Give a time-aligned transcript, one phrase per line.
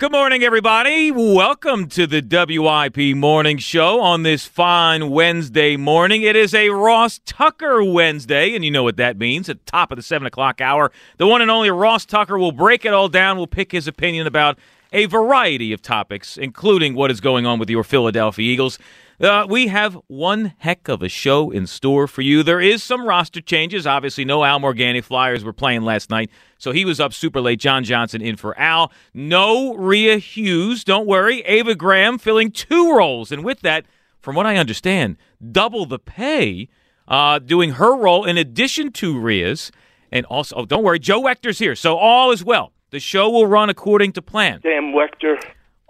[0.00, 1.10] Good morning, everybody.
[1.10, 6.22] Welcome to the WIP Morning Show on this fine Wednesday morning.
[6.22, 9.50] It is a Ross Tucker Wednesday, and you know what that means.
[9.50, 12.50] At the top of the 7 o'clock hour, the one and only Ross Tucker will
[12.50, 14.58] break it all down, will pick his opinion about
[14.90, 18.78] a variety of topics, including what is going on with your Philadelphia Eagles.
[19.20, 22.42] Uh, we have one heck of a show in store for you.
[22.42, 23.86] There is some roster changes.
[23.86, 27.60] Obviously, no Al Morganti Flyers were playing last night, so he was up super late.
[27.60, 28.90] John Johnson in for Al.
[29.12, 30.84] No Rhea Hughes.
[30.84, 31.42] Don't worry.
[31.42, 33.30] Ava Graham filling two roles.
[33.30, 33.84] And with that,
[34.20, 35.18] from what I understand,
[35.52, 36.70] double the pay,
[37.06, 39.70] uh, doing her role in addition to Rhea's.
[40.10, 42.72] And also, oh, don't worry, Joe Wechter's here, so all is well.
[42.88, 44.60] The show will run according to plan.
[44.62, 45.40] Damn Wechter.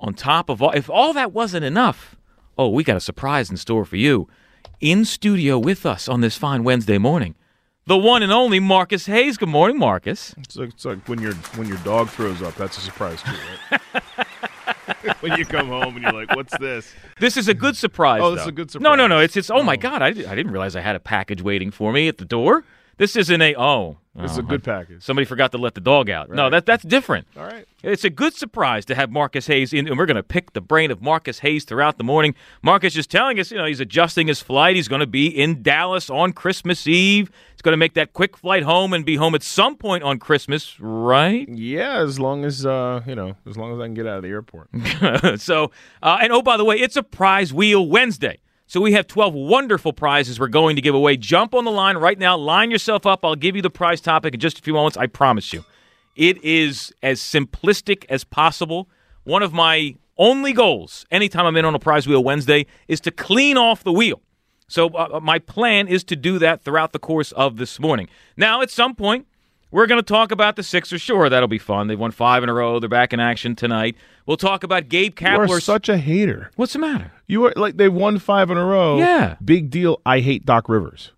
[0.00, 2.16] On top of all, if all that wasn't enough,
[2.60, 4.28] oh, we got a surprise in store for you.
[4.80, 7.34] In studio with us on this fine Wednesday morning,
[7.86, 9.38] the one and only Marcus Hayes.
[9.38, 10.34] Good morning, Marcus.
[10.38, 12.54] It's like, it's like when your when your dog throws up.
[12.56, 13.32] That's a surprise too,
[13.70, 13.80] right?
[15.20, 18.20] when you come home and you're like, "What's this?" This is a good surprise.
[18.22, 18.42] Oh, this though.
[18.42, 18.84] is a good surprise.
[18.84, 19.20] No, no, no.
[19.20, 19.50] It's it's.
[19.50, 19.76] Oh, my Oh.
[19.78, 20.02] God!
[20.02, 22.64] I, I didn't realize I had a package waiting for me at the door.
[23.00, 23.96] This isn't a oh.
[24.14, 25.02] This is a good package.
[25.02, 26.28] Somebody forgot to let the dog out.
[26.28, 27.26] No, that that's different.
[27.34, 27.66] All right.
[27.82, 30.60] It's a good surprise to have Marcus Hayes in, and we're going to pick the
[30.60, 32.34] brain of Marcus Hayes throughout the morning.
[32.60, 34.76] Marcus is telling us, you know, he's adjusting his flight.
[34.76, 37.30] He's going to be in Dallas on Christmas Eve.
[37.52, 40.18] He's going to make that quick flight home and be home at some point on
[40.18, 41.48] Christmas, right?
[41.48, 44.24] Yeah, as long as uh, you know, as long as I can get out of
[44.24, 44.68] the airport.
[45.40, 45.70] so,
[46.02, 48.40] uh, and oh, by the way, it's a prize wheel Wednesday.
[48.70, 51.16] So we have 12 wonderful prizes we're going to give away.
[51.16, 52.36] Jump on the line right now.
[52.36, 53.24] Line yourself up.
[53.24, 54.96] I'll give you the prize topic in just a few moments.
[54.96, 55.64] I promise you.
[56.14, 58.88] It is as simplistic as possible.
[59.24, 63.10] One of my only goals anytime I'm in on a prize wheel Wednesday is to
[63.10, 64.22] clean off the wheel.
[64.68, 68.08] So uh, my plan is to do that throughout the course of this morning.
[68.36, 69.26] Now, at some point,
[69.70, 71.00] we're going to talk about the Sixers.
[71.00, 71.86] Sure, that'll be fun.
[71.86, 72.80] They've won five in a row.
[72.80, 73.96] They're back in action tonight.
[74.26, 76.50] We'll talk about Gabe You are such a hater.
[76.56, 77.12] What's the matter?
[77.26, 78.98] You are like they won five in a row.
[78.98, 79.36] Yeah.
[79.44, 80.00] Big deal.
[80.04, 81.12] I hate Doc Rivers.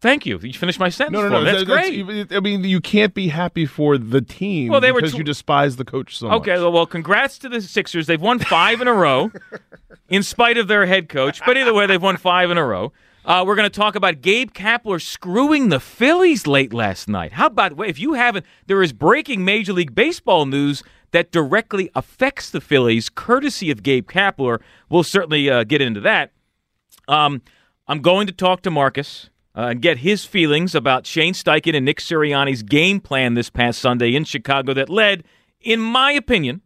[0.00, 0.38] Thank you.
[0.42, 1.14] You finished my sentence.
[1.14, 1.44] No, no, no.
[1.44, 2.32] That's that- great.
[2.32, 5.24] I mean, you can't be happy for the team Well, they were because tw- you
[5.24, 6.36] despise the coach so much.
[6.42, 8.06] Okay, well, congrats to the Sixers.
[8.06, 9.32] They've won five in a row,
[10.08, 11.40] in spite of their head coach.
[11.46, 12.92] But either way, they've won five in a row.
[13.26, 17.32] Uh, we're going to talk about Gabe Kapler screwing the Phillies late last night.
[17.32, 18.46] How about if you haven't?
[18.68, 24.08] There is breaking Major League Baseball news that directly affects the Phillies, courtesy of Gabe
[24.08, 24.60] Kapler.
[24.88, 26.30] We'll certainly uh, get into that.
[27.08, 27.42] Um,
[27.88, 31.84] I'm going to talk to Marcus uh, and get his feelings about Shane Steichen and
[31.84, 35.24] Nick Sirianni's game plan this past Sunday in Chicago that led,
[35.60, 36.62] in my opinion,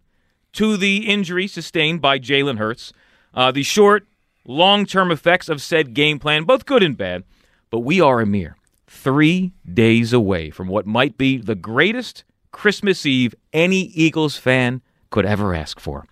[0.52, 2.92] to the injury sustained by Jalen Hurts.
[3.32, 4.06] Uh, the short,
[4.50, 7.24] long term effects of said game plan, both good and bad.
[7.70, 8.56] But we are a mere
[8.86, 15.24] three days away from what might be the greatest Christmas Eve any Eagles fan could
[15.24, 16.04] ever ask for.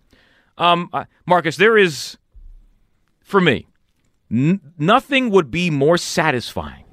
[0.57, 2.17] Um, uh, Marcus, there is,
[3.23, 3.67] for me,
[4.31, 6.85] N- nothing would be more satisfying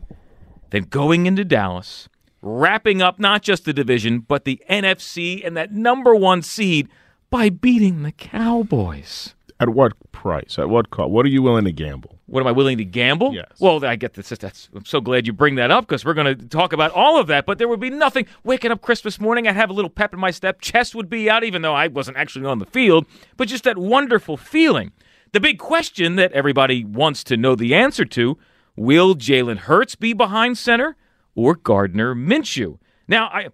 [0.69, 2.07] than going into Dallas,
[2.41, 6.87] wrapping up not just the division, but the NFC and that number one seed
[7.29, 9.35] by beating the Cowboys.
[9.57, 10.59] At what price?
[10.59, 11.11] At what cost?
[11.11, 12.19] What are you willing to gamble?
[12.25, 13.33] What am I willing to gamble?
[13.33, 13.51] Yes.
[13.59, 14.27] Well, I get this.
[14.29, 17.17] That's, I'm so glad you bring that up because we're going to talk about all
[17.17, 17.45] of that.
[17.45, 18.25] But there would be nothing.
[18.43, 20.59] Waking up Christmas morning, I'd have a little pep in my step.
[20.59, 23.05] Chest would be out, even though I wasn't actually on the field.
[23.37, 24.91] But just that wonderful feeling.
[25.31, 28.37] The big question that everybody wants to know the answer to:
[28.75, 30.97] Will Jalen Hurts be behind center
[31.33, 32.79] or Gardner Minshew?
[33.07, 33.49] Now, I,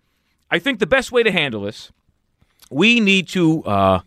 [0.49, 1.91] I think the best way to handle this,
[2.71, 3.63] we need to.
[3.65, 3.99] Uh,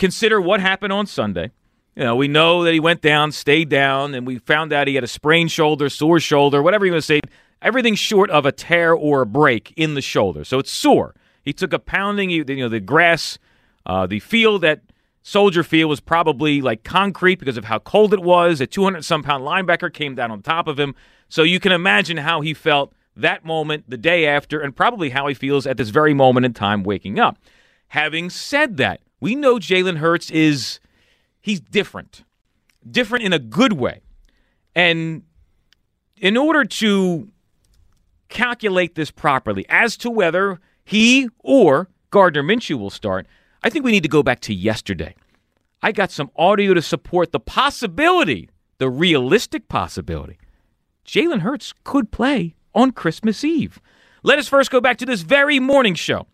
[0.00, 1.52] consider what happened on Sunday.
[1.94, 4.94] You know, we know that he went down, stayed down, and we found out he
[4.94, 7.20] had a sprained shoulder, sore shoulder, whatever you want to say.
[7.62, 11.14] Everything short of a tear or a break in the shoulder, so it's sore.
[11.42, 12.30] He took a pounding.
[12.30, 13.38] You know, the grass,
[13.84, 14.80] uh, the field that
[15.22, 18.62] Soldier Field was probably like concrete because of how cold it was.
[18.62, 20.94] A 200 some pound linebacker came down on top of him,
[21.28, 25.26] so you can imagine how he felt that moment, the day after, and probably how
[25.26, 27.36] he feels at this very moment in time waking up.
[27.88, 30.80] Having said that, we know Jalen Hurts is
[31.40, 32.24] he's different.
[32.90, 34.00] Different in a good way.
[34.74, 35.22] And
[36.16, 37.28] in order to
[38.28, 43.26] calculate this properly as to whether he or Gardner Minshew will start,
[43.62, 45.14] I think we need to go back to yesterday.
[45.82, 50.38] I got some audio to support the possibility, the realistic possibility.
[51.06, 53.80] Jalen Hurts could play on Christmas Eve.
[54.22, 56.26] Let us first go back to this very morning show.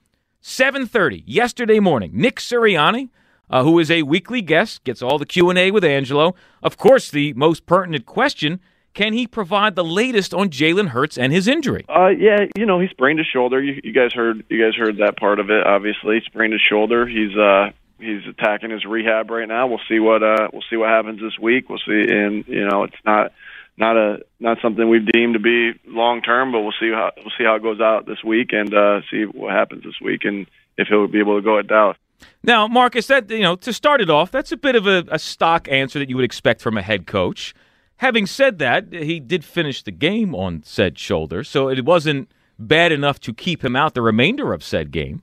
[0.42, 2.10] 7:30 yesterday morning.
[2.14, 3.08] Nick Sirianni,
[3.50, 6.34] uh, who is a weekly guest, gets all the Q&A with Angelo.
[6.62, 8.60] Of course, the most pertinent question,
[8.94, 11.84] Can he provide the latest on Jalen Hurts and his injury?
[11.86, 13.62] Uh, yeah, you know he sprained his shoulder.
[13.62, 15.66] You, you guys heard you guys heard that part of it.
[15.66, 17.06] Obviously, sprained his shoulder.
[17.06, 19.66] He's uh he's attacking his rehab right now.
[19.66, 21.68] We'll see what uh we'll see what happens this week.
[21.68, 23.32] We'll see, and you know it's not
[23.78, 27.32] not a not something we've deemed to be long term, but we'll see how we'll
[27.36, 30.46] see how it goes out this week and uh, see what happens this week and
[30.78, 31.96] if he'll be able to go at Dallas.
[32.42, 35.18] Now, Marcus, that you know, to start it off, that's a bit of a, a
[35.18, 37.54] stock answer that you would expect from a head coach.
[37.98, 42.92] Having said that, he did finish the game on said shoulder, so it wasn't bad
[42.92, 45.22] enough to keep him out the remainder of said game.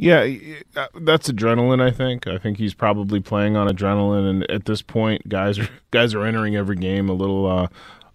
[0.00, 0.28] Yeah,
[0.76, 1.82] uh, that's adrenaline.
[1.82, 2.28] I think.
[2.28, 6.24] I think he's probably playing on adrenaline, and at this point, guys are guys are
[6.24, 7.66] entering every game a little, uh,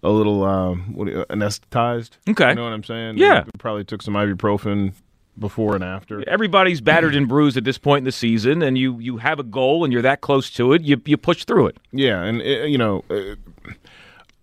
[0.02, 2.12] a little uh, what, anesthetized.
[2.26, 3.18] Okay, you know what I'm saying?
[3.18, 4.94] Yeah, they probably took some ibuprofen
[5.38, 6.26] before and after.
[6.26, 9.44] Everybody's battered and bruised at this point in the season, and you you have a
[9.44, 11.76] goal and you're that close to it, you you push through it.
[11.92, 13.34] Yeah, and it, you know, uh,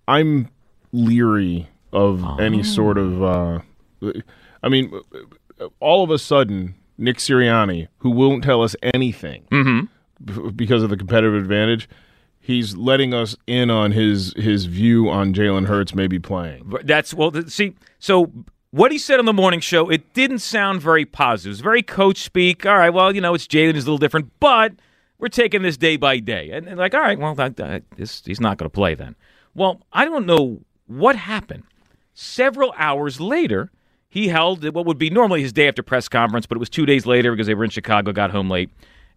[0.07, 0.47] I'm
[0.91, 2.37] leery of oh.
[2.37, 3.23] any sort of.
[3.23, 3.59] Uh,
[4.61, 4.93] I mean,
[5.79, 9.85] all of a sudden Nick Sirianni, who won't tell us anything mm-hmm.
[10.23, 11.89] b- because of the competitive advantage,
[12.39, 16.71] he's letting us in on his his view on Jalen Hurts maybe playing.
[16.83, 18.31] That's well, see, so
[18.69, 21.49] what he said on the morning show, it didn't sound very positive.
[21.49, 22.65] It was very coach speak.
[22.65, 24.73] All right, well, you know, it's Jalen is a little different, but
[25.17, 26.51] we're taking this day by day.
[26.51, 29.15] And, and like, all right, well, that, that, this, he's not going to play then.
[29.53, 31.63] Well, I don't know what happened.
[32.13, 33.71] Several hours later,
[34.11, 36.85] he held what would be normally his day after press conference, but it was two
[36.85, 38.69] days later because they were in Chicago, got home late.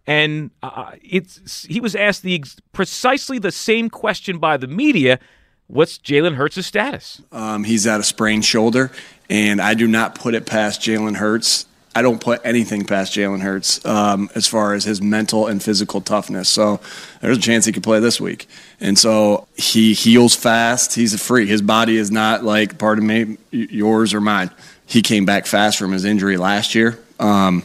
[0.07, 5.19] And uh, it's he was asked the precisely the same question by the media.
[5.67, 7.21] What's Jalen Hurts' status?
[7.33, 8.89] Um, he's at a sprained shoulder,
[9.29, 11.65] and I do not put it past Jalen Hurts.
[11.93, 15.99] I don't put anything past Jalen Hurts um, as far as his mental and physical
[15.99, 16.47] toughness.
[16.47, 16.79] So
[17.19, 18.47] there's a chance he could play this week.
[18.79, 20.93] And so he heals fast.
[20.93, 21.49] He's a freak.
[21.49, 24.51] His body is not like, pardon me, yours or mine
[24.85, 26.99] he came back fast from his injury last year.
[27.19, 27.63] Um,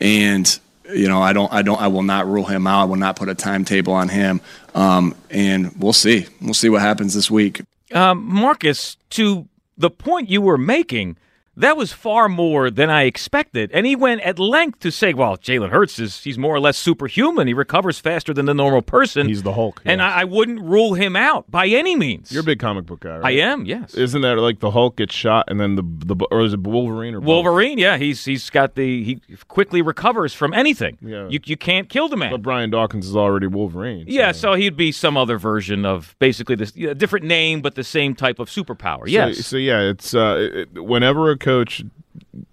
[0.00, 0.58] and
[0.92, 2.82] you know, I don't, I don't, I will not rule him out.
[2.82, 4.40] I will not put a timetable on him.
[4.74, 6.26] Um, and we'll see.
[6.40, 7.62] We'll see what happens this week.
[7.92, 11.16] Um, Marcus, to the point you were making,
[11.60, 13.70] that was far more than I expected.
[13.72, 16.76] And he went at length to say, well, Jalen Hurts is he's more or less
[16.76, 17.46] superhuman.
[17.46, 19.28] He recovers faster than the normal person.
[19.28, 19.82] He's the Hulk.
[19.84, 22.30] And I, I, wouldn't rule him out by any means.
[22.30, 23.24] You're a big comic book guy, right?
[23.24, 23.94] I am, yes.
[23.94, 25.82] Isn't that like the Hulk gets shot and then the
[26.14, 27.28] the or is it Wolverine or both?
[27.28, 27.78] Wolverine?
[27.78, 30.98] Yeah, he's he's got the he quickly recovers from anything.
[31.00, 31.28] Yeah.
[31.28, 32.30] You you can't kill the man.
[32.30, 34.06] But Brian Dawkins is already Wolverine.
[34.06, 34.12] So.
[34.12, 37.84] Yeah, so he'd be some other version of basically this a different name but the
[37.84, 39.04] same type of superpower.
[39.06, 39.36] Yes.
[39.36, 41.82] So, so yeah, it's uh, it, whenever a coach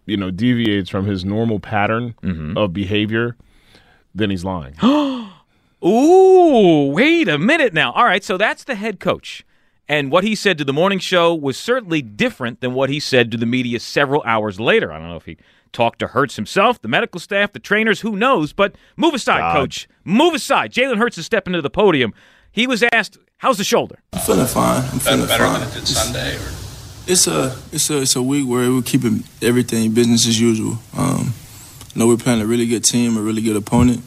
[0.06, 2.58] you know deviates from his normal pattern mm-hmm.
[2.58, 3.36] of behavior,
[4.16, 4.76] then he's lying.
[5.86, 7.92] Ooh, wait a minute now.
[7.92, 9.46] All right, so that's the head coach.
[9.88, 13.32] And what he said to the morning show was certainly different than what he said
[13.32, 14.92] to the media several hours later.
[14.92, 15.38] I don't know if he
[15.72, 18.52] talked to Hurts himself, the medical staff, the trainers, who knows.
[18.52, 19.56] But move aside, God.
[19.56, 19.88] coach.
[20.04, 20.74] Move aside.
[20.74, 22.14] Jalen Hurts is stepping to the podium.
[22.52, 24.00] He was asked, How's the shoulder?
[24.14, 24.84] I'm feeling fine.
[24.92, 25.60] I'm feeling better fine.
[25.60, 26.36] than it did Sunday?
[26.36, 26.67] Or?
[27.07, 30.77] It's a it's a it's a week where we're keeping everything business as usual.
[30.98, 31.33] Um,
[31.95, 34.04] I know we're playing a really good team, a really good opponent,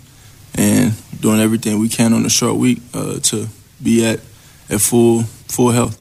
[0.55, 3.49] and doing everything we can on a short week uh, to
[3.83, 4.21] be at
[4.69, 5.99] at full full health.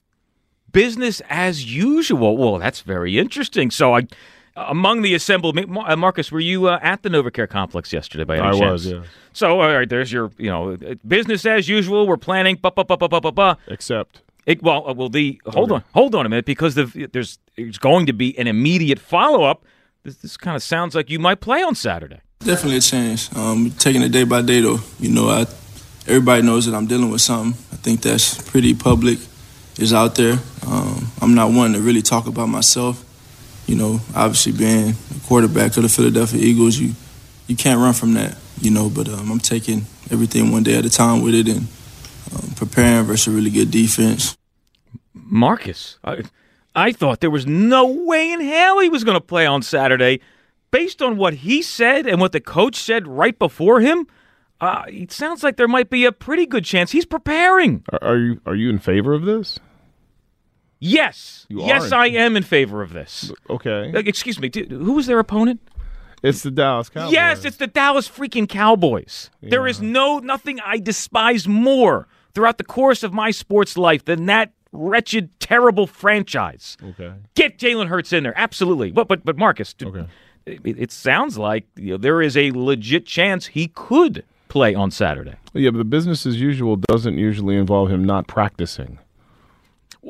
[0.74, 2.36] Business as usual.
[2.36, 3.72] Well, that's very interesting.
[3.72, 4.08] So I
[4.58, 8.26] among the assembled, uh, Marcus, were you uh, at the NovaCare complex yesterday?
[8.26, 8.56] By any chance?
[8.56, 8.72] I chance?
[8.72, 9.04] was, yeah.
[9.32, 12.08] So, all right, there's your, you know, business as usual.
[12.08, 13.58] We're planning, ba ba ba ba ba ba.
[13.68, 17.38] Except it, well, uh, well, the hold on, hold on a minute, because the, there's
[17.56, 19.64] there's going to be an immediate follow up.
[20.04, 22.22] This, this kind of sounds like you might play on Saturday.
[22.40, 23.30] Definitely a change.
[23.36, 24.80] Um, taking it day by day, though.
[25.00, 25.46] You know, I
[26.08, 27.54] everybody knows that I'm dealing with something.
[27.72, 29.20] I think that's pretty public.
[29.78, 30.38] Is out there.
[30.68, 33.06] Um, I'm not one to really talk about myself.
[33.66, 36.96] You know, obviously being a quarterback of the Philadelphia Eagles, you
[37.48, 38.36] you can't run from that.
[38.60, 41.68] You know, but um, I'm taking everything one day at a time with it and
[42.34, 44.36] um, preparing versus a really good defense.
[45.30, 46.24] Marcus, I,
[46.76, 50.20] I thought there was no way in hell he was going to play on Saturday.
[50.72, 54.06] Based on what he said and what the coach said right before him,
[54.62, 57.84] uh, it sounds like there might be a pretty good chance he's preparing.
[57.92, 59.60] Are, are you are you in favor of this?
[60.80, 63.32] Yes, you yes, I am in favor of this.
[63.50, 63.92] Okay.
[63.94, 65.60] Uh, excuse me, who was their opponent?
[66.22, 67.14] It's the Dallas Cowboys.
[67.14, 69.30] Yes, it's the Dallas freaking Cowboys.
[69.42, 69.50] Yeah.
[69.52, 74.26] There is no nothing I despise more throughout the course of my sports life than
[74.28, 76.78] that wretched, terrible franchise.
[76.84, 77.14] Okay.
[77.36, 78.92] Get Jalen Hurts in there, absolutely.
[78.92, 80.06] But but but Marcus, okay.
[80.46, 84.92] it, it sounds like you know, there is a legit chance he could play on
[84.92, 85.36] Saturday.
[85.54, 89.00] Yeah, but the business as usual doesn't usually involve him not practicing.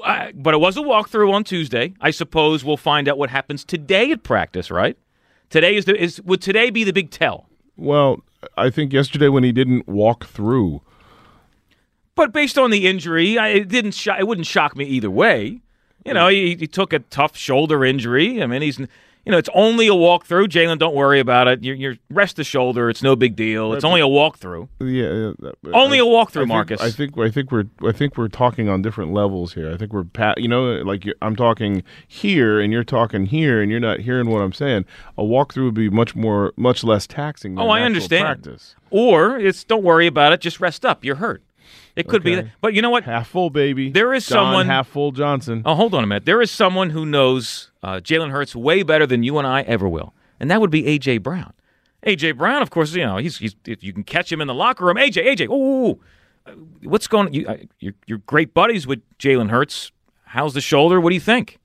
[0.04, 1.94] Uh, but it was a walkthrough on Tuesday.
[2.00, 4.98] I suppose we'll find out what happens today at practice, right?
[5.50, 7.48] Today is the is would today be the big tell?
[7.76, 8.24] Well,
[8.58, 10.82] I think yesterday when he didn't walk through,
[12.20, 13.94] But based on the injury, I, it didn't.
[13.94, 15.62] Sho- it wouldn't shock me either way.
[16.06, 18.44] You know, he, he took a tough shoulder injury.
[18.44, 18.78] I mean, he's.
[19.26, 20.48] You know, it's only a walkthrough.
[20.48, 21.64] Jalen, don't worry about it.
[21.64, 22.90] You're, you're rest the shoulder.
[22.90, 23.74] It's no big deal.
[23.74, 24.68] It's only a walkthrough.
[24.82, 26.82] yeah, uh, Only I- a walkthrough, I think- Marcus.
[26.82, 29.72] I think I think we're I think we're talking on different levels here.
[29.72, 33.62] I think we're pa- you know like you I'm talking here and you're talking here
[33.62, 34.84] and you're not hearing what I'm saying.
[35.18, 37.56] A walkthrough would be much more much less taxing.
[37.56, 38.26] Than Oh, I understand.
[38.26, 38.76] Practice.
[38.90, 40.42] Or it's don't worry about it.
[40.42, 41.06] Just rest up.
[41.06, 41.44] You're hurt.
[42.00, 42.34] It could be.
[42.34, 42.42] Okay.
[42.44, 42.52] That.
[42.62, 43.04] But you know what?
[43.04, 43.92] Half full, baby.
[43.92, 45.62] There is John someone- half full Johnson.
[45.66, 46.26] Oh, hold on a minute.
[46.26, 49.88] There is someone who knows uh, Jalen Hurts way better than you and I ever
[49.88, 51.54] will, and that would be AJ Brown.
[52.06, 54.54] AJ Brown, of course, you know he's, he's if you can catch him in the
[54.54, 54.96] locker room.
[54.98, 56.00] AJ, AJ, ooh,
[56.46, 56.52] uh,
[56.84, 57.34] what's going?
[57.34, 59.92] You, uh, you're, you're great buddies with Jalen Hurts.
[60.24, 61.02] How's the shoulder?
[61.02, 61.60] What do you think?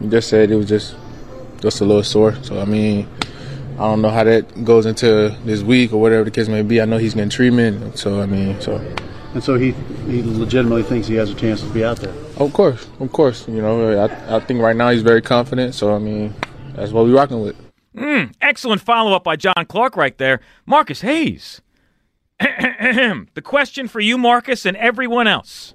[0.00, 0.96] He just said it was just
[1.60, 2.34] just a little sore.
[2.42, 3.08] So I mean,
[3.74, 6.80] I don't know how that goes into this week or whatever the case may be.
[6.80, 7.96] I know he's getting treatment.
[7.98, 8.78] So I mean, so
[9.36, 9.72] And so he
[10.06, 12.14] he legitimately thinks he has a chance to be out there.
[12.38, 15.74] of course, of course, you know, I I think right now he's very confident.
[15.74, 16.34] So I mean,
[16.74, 17.54] that's what we're rocking with.
[18.40, 20.40] Excellent follow up by John Clark right there.
[20.64, 21.60] Marcus Hayes.
[22.40, 25.74] the question for you, Marcus, and everyone else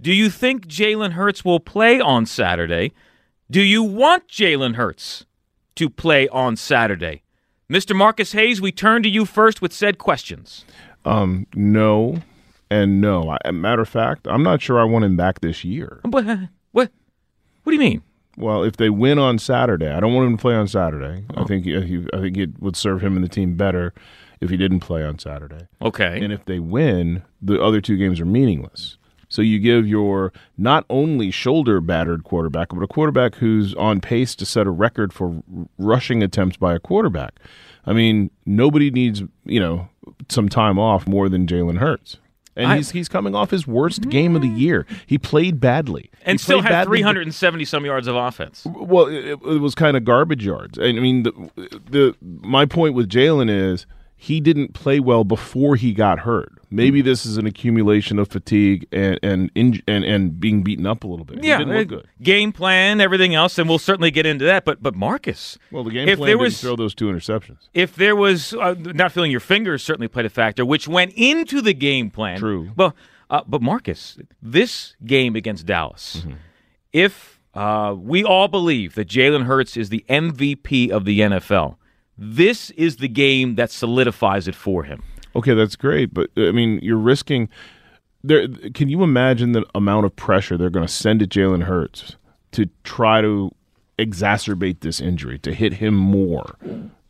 [0.00, 2.92] Do you think Jalen Hurts will play on Saturday?
[3.50, 5.26] Do you want Jalen Hurts
[5.74, 7.24] to play on Saturday?
[7.68, 7.96] Mr.
[7.96, 10.64] Marcus Hayes, we turn to you first with said questions.
[11.04, 12.22] Um, no,
[12.74, 13.36] and no.
[13.44, 16.00] I, matter of fact, I'm not sure I want him back this year.
[16.02, 16.24] What?
[16.72, 16.90] What?
[17.62, 18.02] What do you mean?
[18.36, 21.24] Well, if they win on Saturday, I don't want him to play on Saturday.
[21.36, 21.44] I oh.
[21.44, 23.94] think he, I think it would serve him and the team better
[24.40, 25.68] if he didn't play on Saturday.
[25.80, 26.20] Okay.
[26.20, 28.98] And if they win, the other two games are meaningless.
[29.28, 34.34] So you give your not only shoulder battered quarterback, but a quarterback who's on pace
[34.36, 37.38] to set a record for r- rushing attempts by a quarterback.
[37.86, 39.88] I mean, nobody needs you know
[40.28, 42.18] some time off more than Jalen Hurts.
[42.56, 44.10] And I- he's he's coming off his worst mm.
[44.10, 44.86] game of the year.
[45.06, 48.66] He played badly and He still had 370 some yards of offense.
[48.66, 50.78] well, it, it was kind of garbage yards.
[50.78, 51.32] I mean, the,
[51.90, 56.52] the my point with Jalen is he didn't play well before he got hurt.
[56.74, 59.50] Maybe this is an accumulation of fatigue and and
[59.86, 61.42] and, and being beaten up a little bit.
[61.44, 62.08] Yeah, he didn't look uh, good.
[62.22, 64.64] game plan, everything else, and we'll certainly get into that.
[64.64, 67.68] But but Marcus, Well, the game if plan there didn't was throw those two interceptions.
[67.72, 71.60] if there was uh, not feeling your fingers certainly played a factor, which went into
[71.62, 72.38] the game plan.
[72.38, 72.70] True.
[72.76, 72.94] Well,
[73.30, 76.32] uh, but Marcus, this game against Dallas, Mm-hmm.
[76.92, 81.76] if uh, we all believe that Jalen Hurts is the MVP of the NFL,
[82.18, 85.02] this is the game that solidifies it for him.
[85.36, 87.48] Okay, that's great, but uh, I mean, you're risking.
[88.22, 92.16] There, can you imagine the amount of pressure they're going to send at Jalen Hurts
[92.52, 93.54] to try to
[93.98, 96.56] exacerbate this injury, to hit him more?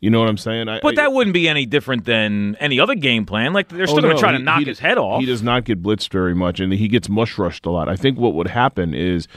[0.01, 0.67] You know what I'm saying?
[0.69, 3.53] I, But I- that wouldn't be any different than any other game plan.
[3.53, 4.97] Like they're oh, still Oh, going to no, try to he- knock he- his head
[4.97, 5.19] off.
[5.21, 7.87] He does not get blitzed very much, and he gets mush rushed a lot.
[7.89, 9.27] I think what would happen is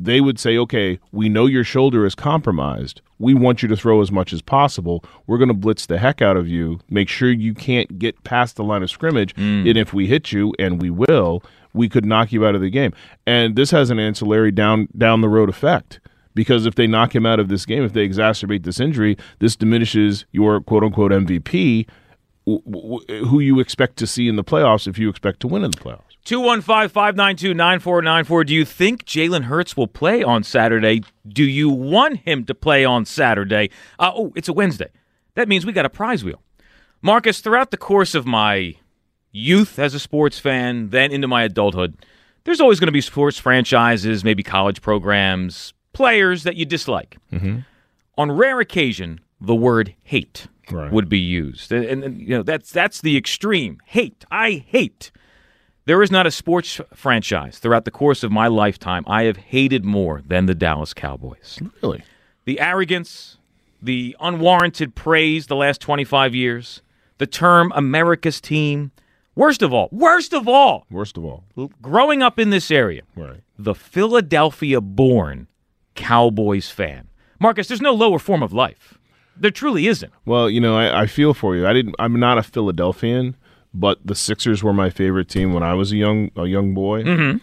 [0.00, 3.00] they would say, "Okay, we know your shoulder is compromised.
[3.18, 5.04] We want you to throw as much as possible.
[5.26, 6.78] We're going to blitz the heck out of you.
[6.88, 9.34] Make sure you can't get past the line of scrimmage.
[9.34, 9.68] Mm.
[9.68, 11.42] And if we hit you, and we will,
[11.74, 12.92] we could knock you out of the game."
[13.26, 16.00] And this has an ancillary down down the road effect.
[16.34, 19.56] Because if they knock him out of this game, if they exacerbate this injury, this
[19.56, 21.86] diminishes your quote unquote MVP,
[22.48, 25.78] who you expect to see in the playoffs if you expect to win in the
[25.78, 26.02] playoffs.
[26.24, 28.44] 215 592 9494.
[28.44, 31.02] Do you think Jalen Hurts will play on Saturday?
[31.26, 33.70] Do you want him to play on Saturday?
[33.98, 34.88] Uh, oh, it's a Wednesday.
[35.34, 36.42] That means we got a prize wheel.
[37.00, 38.74] Marcus, throughout the course of my
[39.30, 41.96] youth as a sports fan, then into my adulthood,
[42.44, 47.16] there's always going to be sports franchises, maybe college programs, players that you dislike.
[48.16, 50.92] On rare occasion, the word hate Right.
[50.92, 51.72] would be used.
[51.72, 53.80] And, and- and, you know, that's that's the extreme.
[53.86, 54.24] Hate.
[54.30, 55.10] I hate.
[55.86, 59.84] There is not a sports franchise throughout the course of my lifetime I have hated
[59.84, 61.58] more than the Dallas Cowboys.
[61.82, 62.02] Really?
[62.44, 63.38] The arrogance,
[63.80, 66.82] the unwarranted praise the last 25 years,
[67.16, 68.90] the term America's team.
[69.34, 71.44] Worst of all, worst of all, Worst of all.
[71.80, 73.40] growing up in this area, Right.
[73.58, 75.46] the Philadelphia born
[75.94, 77.08] Cowboys fan.
[77.40, 78.97] Marcus, there's no lower form of life.
[79.40, 80.12] There truly isn't.
[80.24, 81.66] Well, you know, I, I feel for you.
[81.66, 81.94] I didn't.
[81.98, 83.36] I'm not a Philadelphian,
[83.74, 87.02] but the Sixers were my favorite team when I was a young a young boy.
[87.04, 87.38] Mm-hmm.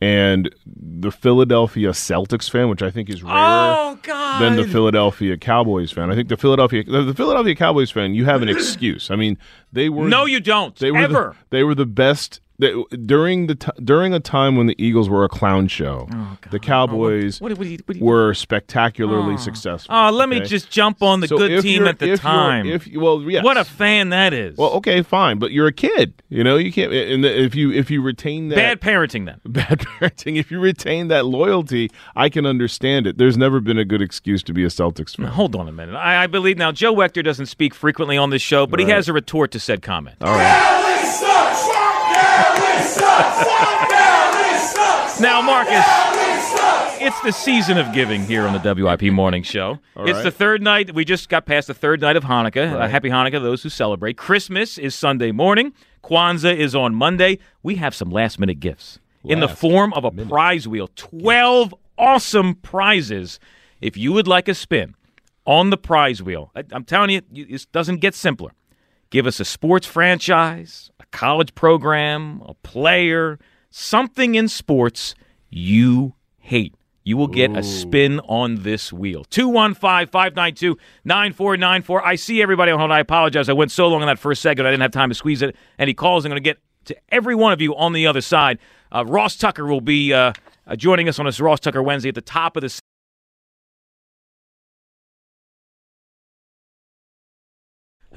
[0.00, 5.90] And the Philadelphia Celtics fan, which I think is rarer Oh, than the Philadelphia Cowboys
[5.90, 6.08] fan.
[6.08, 9.10] I think the Philadelphia the, Philadelphia Cowboys fan, you have an excuse.
[9.10, 9.38] I mean,
[9.72, 10.76] they were No, you don't.
[10.76, 11.36] They were Ever.
[11.36, 15.24] The, they were the best during the t- during a time when the Eagles were
[15.24, 19.36] a clown show, oh, the Cowboys What, what, you- what you- were spectacularly oh.
[19.36, 19.94] successful.
[19.94, 22.66] Oh, let me just jump on the So good team at the if time.
[22.66, 23.44] If well, yes.
[23.44, 24.56] What a fan that is.
[24.56, 26.14] well, okay, fine, but you're a kid.
[26.28, 26.92] You know, you can't.
[26.92, 29.40] And if you if you retain that Bad parenting then.
[29.46, 33.18] bad parenting, if you retain that loyalty, I can understand it.
[33.18, 35.26] There's never been a good excuse to be a Celtics fan.
[35.26, 35.94] Hold on a minute.
[35.94, 39.08] I, I believe now Joe Wechter doesn't speak frequently on this show, but he has
[39.08, 40.16] a retort to said comment.
[40.20, 40.87] All right.
[45.20, 45.84] Now, Marcus,
[47.00, 49.80] it's the season of giving here on the WIP Morning Show.
[49.96, 50.22] All it's right.
[50.22, 50.94] the third night.
[50.94, 52.72] We just got past the third night of Hanukkah.
[52.72, 54.16] Uh, happy Hanukkah to those who celebrate.
[54.16, 55.72] Christmas is Sunday morning.
[56.04, 57.38] Kwanzaa is on Monday.
[57.64, 60.88] We have some last minute gifts in the form of a prize wheel.
[60.94, 63.40] 12 awesome prizes.
[63.80, 64.94] If you would like a spin
[65.44, 68.52] on the prize wheel, I, I'm telling you, it doesn't get simpler.
[69.10, 73.38] Give us a sports franchise, college program, a player,
[73.70, 75.14] something in sports
[75.50, 76.74] you hate.
[77.04, 79.24] You will get a spin on this wheel.
[79.24, 82.06] 215 592 9494.
[82.06, 82.90] I see everybody on hold.
[82.92, 83.48] I apologize.
[83.48, 85.56] I went so long on that first segment, I didn't have time to squeeze it.
[85.78, 88.58] Any calls, I'm going to get to every one of you on the other side.
[88.94, 90.34] Uh, Ross Tucker will be uh,
[90.66, 92.78] uh, joining us on this Ross Tucker Wednesday at the top of the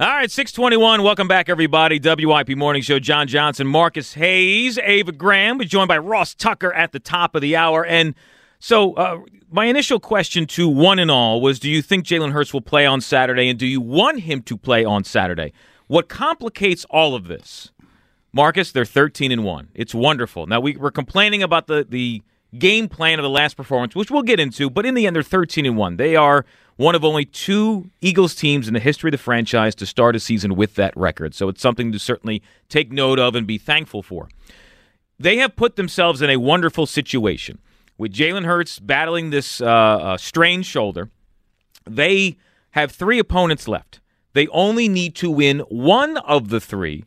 [0.00, 1.02] All right, 621.
[1.02, 2.00] Welcome back, everybody.
[2.02, 2.98] WIP Morning Show.
[2.98, 5.58] John Johnson, Marcus Hayes, Ava Graham.
[5.58, 7.84] We're joined by Ross Tucker at the top of the hour.
[7.84, 8.14] And
[8.58, 9.20] so, uh,
[9.50, 12.86] my initial question to one and all was Do you think Jalen Hurts will play
[12.86, 13.50] on Saturday?
[13.50, 15.52] And do you want him to play on Saturday?
[15.88, 17.70] What complicates all of this,
[18.32, 19.68] Marcus, they're 13 and 1.
[19.74, 20.46] It's wonderful.
[20.46, 22.22] Now, we, we're complaining about the, the
[22.58, 25.22] game plan of the last performance, which we'll get into, but in the end, they're
[25.22, 25.96] 13 and 1.
[25.96, 26.44] They are
[26.76, 30.20] one of only two Eagles teams in the history of the franchise to start a
[30.20, 31.34] season with that record.
[31.34, 34.28] So it's something to certainly take note of and be thankful for.
[35.18, 37.58] They have put themselves in a wonderful situation
[37.98, 41.10] with Jalen Hurts battling this uh, uh, strained shoulder.
[41.88, 42.36] They
[42.72, 44.00] have three opponents left.
[44.32, 47.04] They only need to win one of the three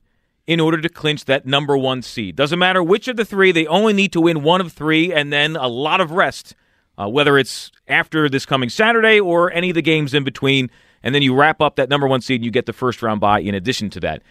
[0.48, 2.36] in order to clinch that number one seed.
[2.36, 5.34] Doesn't matter which of the three, they only need to win one of three and
[5.34, 6.56] then a lot of rest,
[6.98, 10.70] uh, whether it's after this coming Saturday or any of the games in between.
[11.02, 13.22] And then you wrap up that number one seed and you get the first round
[13.22, 14.22] bye in addition to that.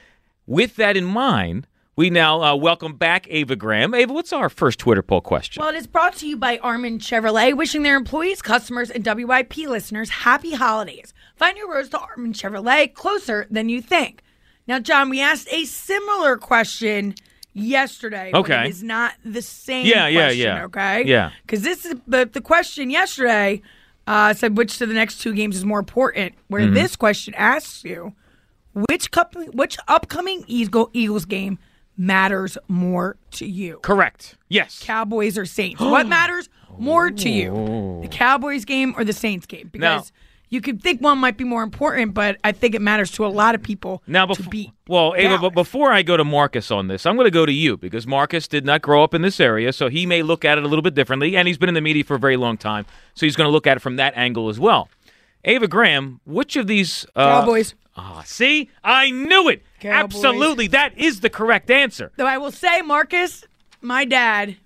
[0.46, 3.94] With that in mind, we now uh, welcome back Ava Graham.
[3.94, 5.60] Ava, what's our first Twitter poll question?
[5.60, 9.56] Well, it is brought to you by Armin Chevrolet, wishing their employees, customers, and WIP
[9.58, 11.14] listeners happy holidays.
[11.36, 14.22] Find your roads to Armin Chevrolet closer than you think.
[14.66, 17.14] Now, John, we asked a similar question
[17.52, 18.30] yesterday.
[18.34, 18.64] Okay.
[18.64, 20.64] it is not the same Yeah, yeah, question, yeah.
[20.64, 21.04] okay?
[21.04, 21.30] Yeah.
[21.42, 23.62] Because this is the, the question yesterday
[24.06, 26.74] uh, said which of the next two games is more important, where Mm-hmm.
[26.74, 28.14] this question asks you
[28.88, 31.58] which, cup, which upcoming Eagles game
[31.96, 33.78] matters more to you.
[33.82, 34.36] Correct.
[34.48, 34.80] Yes.
[34.82, 35.80] Cowboys or Saints?
[35.80, 39.68] what matters more to you, the Cowboys game or the Saints game?
[39.72, 40.10] Because
[40.54, 43.28] you could think one might be more important, but I think it matters to a
[43.28, 44.70] lot of people Now, to beat.
[44.88, 45.40] well, Ava, Dallas.
[45.42, 48.06] but before I go to Marcus on this, I'm going to go to you because
[48.06, 50.68] Marcus did not grow up in this area, so he may look at it a
[50.68, 53.26] little bit differently, and he's been in the media for a very long time, so
[53.26, 54.88] he's going to look at it from that angle as well.
[55.44, 57.74] Ava Graham, which of these uh, Cowboys.
[57.96, 59.62] Ah, see, I knew it.
[59.80, 60.04] Cowboys.
[60.16, 62.12] Absolutely, that is the correct answer.
[62.16, 63.44] Though I will say, Marcus,
[63.80, 64.56] my dad,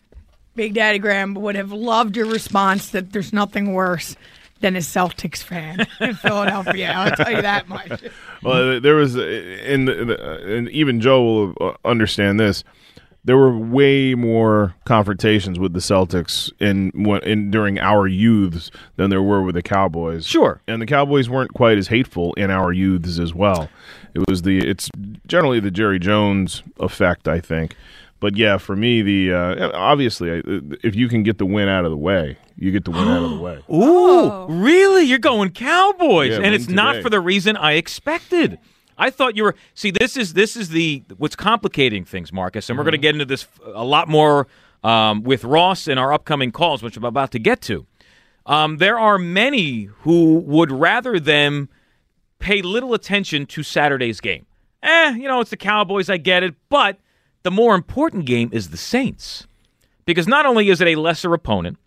[0.55, 4.17] Big Daddy Graham, would have loved your response that there's nothing worse
[4.61, 6.93] than a Celtics fan in Philadelphia.
[6.95, 8.03] I'll tell you that much.
[8.41, 12.63] Well, there was, and, and even Joe will uh, understand this.
[13.25, 16.93] There were way more confrontations with the Celtics in,
[17.25, 20.25] in during our youths than there were with the Cowboys.
[20.25, 20.61] Sure.
[20.69, 23.69] and the Cowboys weren't quite as hateful in our youths as well.
[24.15, 24.89] It was the it's
[25.27, 27.75] generally the Jerry Jones effect, I think.
[28.21, 30.43] But yeah, for me, the uh, obviously,
[30.83, 33.23] if you can get the win out of the way, you get the win out
[33.23, 33.63] of the way.
[33.73, 35.05] Ooh, really?
[35.05, 38.59] You're going Cowboys, Yeah, and win it's not for the reason I expected.
[38.97, 39.55] I thought you were.
[39.75, 43.15] See, this is this is the what's complicating things, Marcus, and we're going to get
[43.15, 44.49] into this a lot more
[44.83, 47.87] um, with Ross in our upcoming calls, which I'm about to get to.
[48.47, 51.69] Um, there are many who would rather them
[52.41, 54.47] pay little attention to Saturday's game.
[54.83, 56.99] Eh, you know, it's the Cowboys, I get it, but
[57.43, 59.47] the more important game is the Saints.
[60.05, 61.79] Because not only is it a lesser opponent,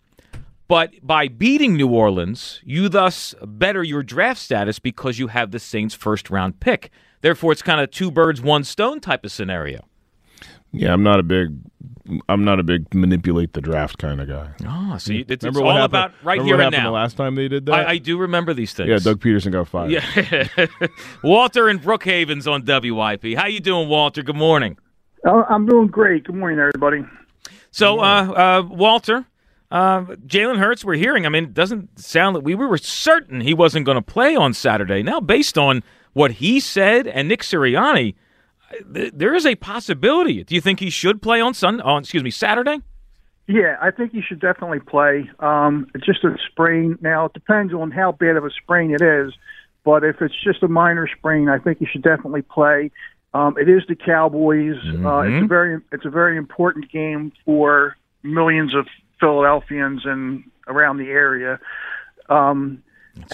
[0.68, 5.58] but by beating New Orleans, you thus better your draft status because you have the
[5.58, 6.90] Saints' first round pick.
[7.20, 9.84] Therefore, it's kind of two birds, one stone type of scenario.
[10.74, 11.58] Yeah, I'm not a big,
[12.30, 14.48] I'm not a big manipulate the draft kind of guy.
[14.64, 16.84] Ah, oh, so you- it's, it's Remember all happened- about right here and now.
[16.84, 18.88] The last time they did that, I, I do remember these things.
[18.88, 19.90] yeah, Doug Pederson got fired.
[19.90, 20.66] Yeah.
[21.22, 23.36] Walter in Brookhaven's on WIP.
[23.36, 24.22] How you doing, Walter?
[24.22, 24.78] Good morning.
[25.24, 26.24] Uh, I'm doing great.
[26.24, 27.04] Good morning, everybody.
[27.70, 29.24] So, uh, uh, Walter,
[29.70, 31.24] uh, Jalen Hurts, we're hearing.
[31.26, 34.34] I mean, it doesn't sound that we, we were certain he wasn't going to play
[34.36, 35.02] on Saturday.
[35.02, 35.82] Now, based on
[36.12, 38.14] what he said and Nick Sirianni,
[38.92, 40.44] th- there is a possibility.
[40.44, 41.80] Do you think he should play on Sun?
[41.80, 42.80] On excuse me, Saturday?
[43.46, 45.30] Yeah, I think he should definitely play.
[45.40, 46.98] Um, it's just a sprain.
[47.00, 49.32] Now it depends on how bad of a sprain it is,
[49.84, 52.90] but if it's just a minor sprain, I think he should definitely play.
[53.34, 54.76] Um, it is the Cowboys.
[55.04, 58.86] Uh, it's a very it's a very important game for millions of
[59.20, 61.58] Philadelphians and around the area.
[62.28, 62.82] Um,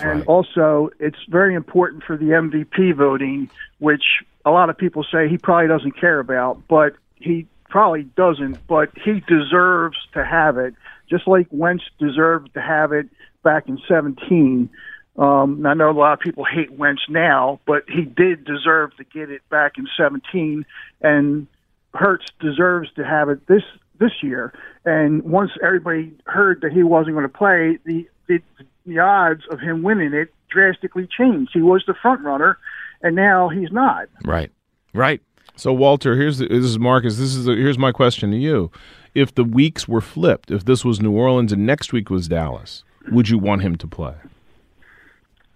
[0.01, 4.03] and also, it's very important for the MVP voting, which
[4.45, 8.67] a lot of people say he probably doesn't care about, but he probably doesn't.
[8.67, 10.75] But he deserves to have it,
[11.09, 13.09] just like Wentz deserved to have it
[13.43, 14.69] back in 17.
[15.19, 19.05] Um, I know a lot of people hate Wentz now, but he did deserve to
[19.05, 20.65] get it back in 17,
[21.03, 21.47] and
[21.93, 23.63] Hurts deserves to have it this
[23.99, 24.53] this year.
[24.85, 28.41] And once everybody heard that he wasn't going to play, the, the
[28.87, 31.51] the odds of him winning it drastically changed.
[31.53, 32.59] He was the front runner,
[33.03, 34.09] and now he's not.
[34.25, 34.53] Right.
[34.95, 35.21] Right.
[35.57, 37.19] So Walter, here's the, this is Marcus.
[37.19, 38.71] This is the, here's my question to you:
[39.15, 42.85] If the weeks were flipped, if this was New Orleans and next week was Dallas,
[43.11, 44.15] would you want him to play?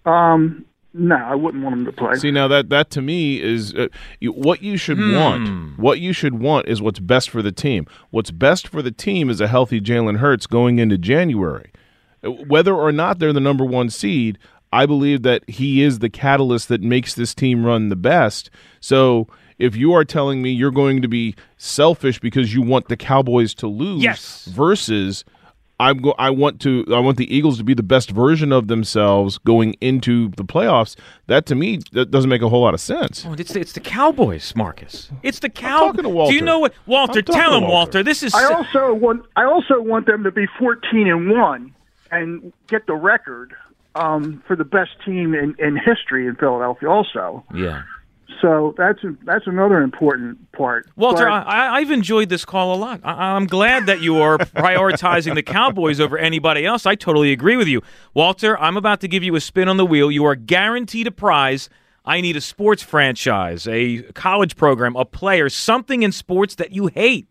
[0.05, 2.15] Um, no, I wouldn't want him to play.
[2.15, 3.87] See now that that to me is uh,
[4.19, 5.79] you, what you should want.
[5.79, 7.87] What you should want is what's best for the team.
[8.11, 11.71] What's best for the team is a healthy Jalen Hurts going into January.
[12.23, 14.37] Uh, Whether or not they're the number one seed,
[14.71, 18.49] I believe that he is the catalyst that makes this team run the best.
[18.79, 22.97] So if you are telling me you're going to be selfish because you want the
[22.97, 24.45] Cowboys to lose, Yes.
[24.45, 25.23] versus
[25.79, 28.67] I'm go- I want to I want the Eagles to be the best version of
[28.67, 30.95] themselves going into the playoffs.
[31.27, 33.25] That to me that doesn't make a whole lot of sense.
[33.27, 35.09] Oh, it's the, it's the Cowboys, Marcus.
[35.23, 35.87] It's the Cowboys.
[35.87, 36.31] talking to Walter.
[36.31, 37.19] Do you know what, Walter?
[37.19, 37.73] I'm Tell to him, Walter.
[37.73, 38.03] Walter.
[38.03, 41.73] This is I also want I also want them to be 14 and one
[42.11, 43.55] and get the record
[43.95, 46.89] um, for the best team in, in history in Philadelphia.
[46.89, 47.83] Also, yeah.
[48.41, 50.89] So that's that's another important part.
[50.95, 53.01] Walter, But- I, I've enjoyed this call a lot.
[53.03, 56.85] I, I'm glad that you are prioritizing the Cowboys over anybody else.
[56.85, 57.81] I totally agree with you.
[58.13, 60.11] Walter, I'm about to give you a spin on the wheel.
[60.11, 61.69] You are guaranteed a prize.
[62.05, 66.87] I need a sports franchise, a college program, a player, something in sports that you
[66.87, 67.27] hate.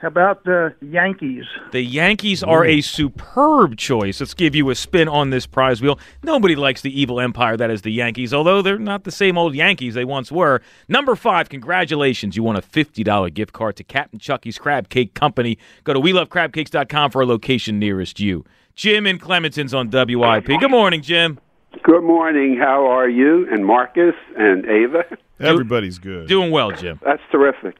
[0.00, 1.44] How about the Yankees?
[1.72, 2.84] The Yankees are a mm.
[2.84, 4.20] superb choice.
[4.20, 5.98] Let's give you a spin on this prize wheel.
[6.22, 9.56] Nobody likes the evil empire that is the Yankees, although they're not the same old
[9.56, 10.62] Yankees they once were.
[10.86, 12.36] Number five, congratulations.
[12.36, 15.58] You won a $50 gift card to Captain Chucky's Crab Cake Company.
[15.82, 18.44] Go to WeLoveCrabCakes.com for a location nearest you.
[18.76, 20.46] Jim in Clementon's on WIP.
[20.46, 21.40] Good morning, Jim.
[21.82, 22.56] Good morning.
[22.56, 25.04] How are you and Marcus and Ava?
[25.40, 26.28] Everybody's good.
[26.28, 27.00] Doing well, Jim.
[27.04, 27.76] That's terrific.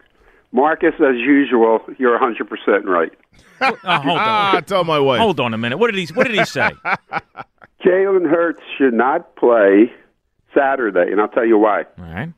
[0.52, 3.12] Marcus, as usual, you're 100% right.
[3.60, 4.64] Uh, hold Ah, on.
[4.64, 5.20] tell my wife.
[5.20, 5.78] Hold on a minute.
[5.78, 6.70] What did he What did he say?
[7.84, 9.92] Jalen Hurts should not play
[10.54, 11.84] Saturday, and I'll tell you why.
[11.98, 12.32] All right.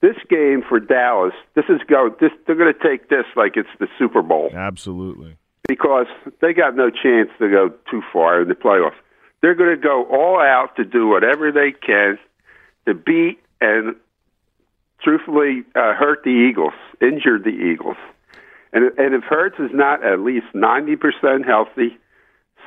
[0.00, 2.14] This game for Dallas, this is go.
[2.20, 5.36] This they're going to take this like it's the Super Bowl Absolutely.
[5.66, 6.06] because
[6.42, 8.96] they got no chance to go too far in the playoffs.
[9.40, 12.18] They're going to go all out to do whatever they can
[12.86, 13.96] to beat and
[15.04, 17.96] truthfully uh, hurt the Eagles, injured the Eagles.
[18.72, 21.96] And and if Hurts is not at least ninety percent healthy,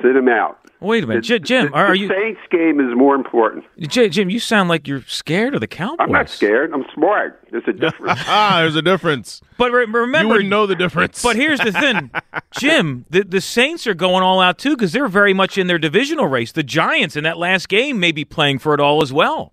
[0.00, 0.58] sit him out.
[0.80, 1.66] Wait a minute, The- J- Jim.
[1.66, 3.64] the, Are, are the you Saints game is more important.
[3.80, 4.30] J- Jim?
[4.30, 5.96] You sound like you're scared of the Cowboys.
[5.98, 6.72] I'm not scared.
[6.72, 7.46] I'm smart.
[7.50, 8.20] There's a difference.
[8.26, 9.42] Ah, there's a difference.
[9.58, 11.20] But re- remember, you wouldn't know the difference.
[11.22, 12.10] But here's the thing,
[12.58, 13.04] Jim.
[13.10, 16.26] The the Saints are going all out too because they're very much in their divisional
[16.28, 16.52] race.
[16.52, 19.52] The Giants in that last game may be playing for it all as well.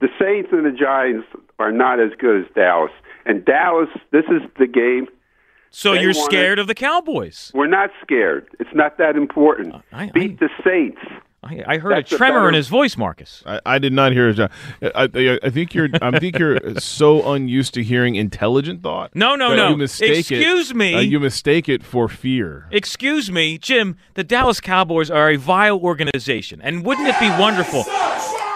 [0.00, 1.26] The Saints and the Giants
[1.58, 2.92] are not as good as Dallas.
[3.26, 5.06] And Dallas, this is the game.
[5.70, 7.52] So you're wanna- scared of the Cowboys.
[7.54, 8.48] We're not scared.
[8.58, 9.74] It's not that important.
[9.92, 11.00] I- Beat the Saints.
[11.42, 13.42] I, I heard That's a a tremor better- in his voice, Marcus.
[13.46, 14.30] I, I did not hear.
[14.34, 14.50] John.
[14.82, 15.88] I, I, I think you're.
[16.02, 19.14] I think you're so unused to hearing intelligent thought.
[19.16, 19.70] No, no, no.
[19.70, 20.94] You mistake Excuse it, me.
[20.94, 22.66] uh, you mistake it for fear.
[22.70, 23.96] Excuse me, Jim.
[24.14, 27.84] The Dallas Cowboys are a vile organization, and wouldn't it be wonderful?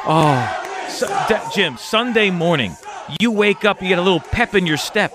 [0.06, 1.76] Oh, so, Da- Jim.
[1.76, 2.76] Sunday morning,
[3.20, 5.12] you wake up, you get a little pep in your step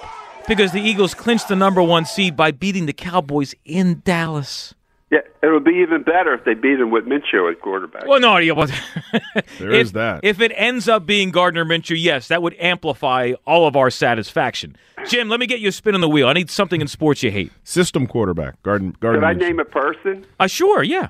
[0.48, 4.74] because the Eagles clinched the number one seed by beating the Cowboys in Dallas.
[5.12, 8.06] Yeah, it would be even better if they beat him with Minshew at quarterback.
[8.06, 8.70] Well, no, yeah, but
[9.58, 10.20] There if, is that.
[10.22, 14.76] If it ends up being Gardner Minshew, yes, that would amplify all of our satisfaction.
[15.08, 16.28] Jim, let me get you a spin on the wheel.
[16.28, 17.52] I need something in sports you hate.
[17.64, 18.96] System quarterback, Garden.
[19.00, 19.22] Garden.
[19.22, 20.26] Could I name a person?
[20.40, 21.08] Uh, sure, yeah.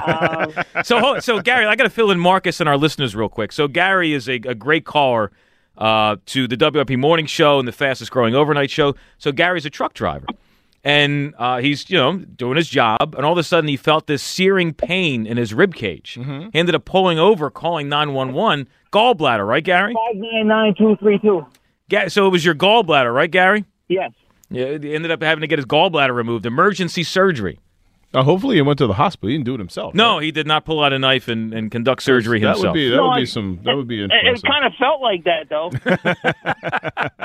[0.04, 3.52] um, so, so Gary, I got to fill in Marcus and our listeners real quick.
[3.52, 5.32] So, Gary is a, a great caller
[5.78, 8.96] uh, to the WIP morning show and the fastest growing overnight show.
[9.18, 10.26] So, Gary's a truck driver,
[10.84, 14.08] and uh, he's you know doing his job, and all of a sudden he felt
[14.08, 16.18] this searing pain in his rib cage.
[16.24, 18.68] He ended up pulling over, calling nine one one.
[18.94, 19.94] Gallbladder, right, Gary?
[19.94, 21.46] Five nine nine two three two.
[21.90, 23.66] Ga- so it was your gallbladder, right, Gary?
[23.88, 24.12] Yes.
[24.50, 27.60] Yeah, he ended up having to get his gallbladder removed, emergency surgery.
[28.14, 29.30] Uh, hopefully, he went to the hospital.
[29.30, 29.94] He didn't do it himself.
[29.96, 32.74] No, he did not pull out a knife and, and conduct surgery that himself.
[32.74, 34.44] would be that No, would I- be some that would be It, impressive.
[34.44, 35.72] kind of felt like that, though.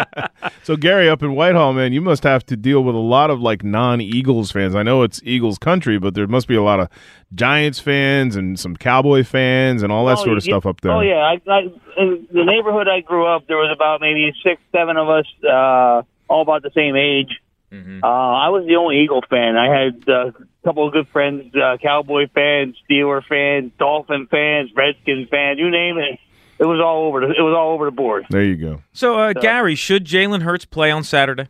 [0.62, 3.40] So Gary, up in Whitehall, man, you must have to deal with a lot of
[3.40, 4.74] like non-Eagles fans.
[4.74, 6.88] I know it's Eagles country, but there must be a lot of
[7.34, 10.50] Giants fans and some Cowboy fans and all that Oh, sort of yeah.
[10.54, 10.90] stuff up there.
[10.92, 11.60] Oh yeah, I, I,
[11.96, 16.02] in the neighborhood I grew up, there was about maybe six, seven of us, uh,
[16.28, 17.38] all about the same age.
[17.72, 18.02] Mm-hmm.
[18.02, 19.56] Uh, I was the only Eagle fan.
[19.56, 20.32] I had uh, a
[20.66, 25.96] couple of good friends, uh, Cowboy fans, Steeler fans, Dolphin fans, Redskins fans, you name
[25.98, 26.18] it.
[26.58, 27.20] It was all over.
[27.20, 28.26] The, it was all over the board.
[28.30, 28.82] There you go.
[28.92, 31.48] So, uh, Gary, should Jalen Hurts play on Saturday?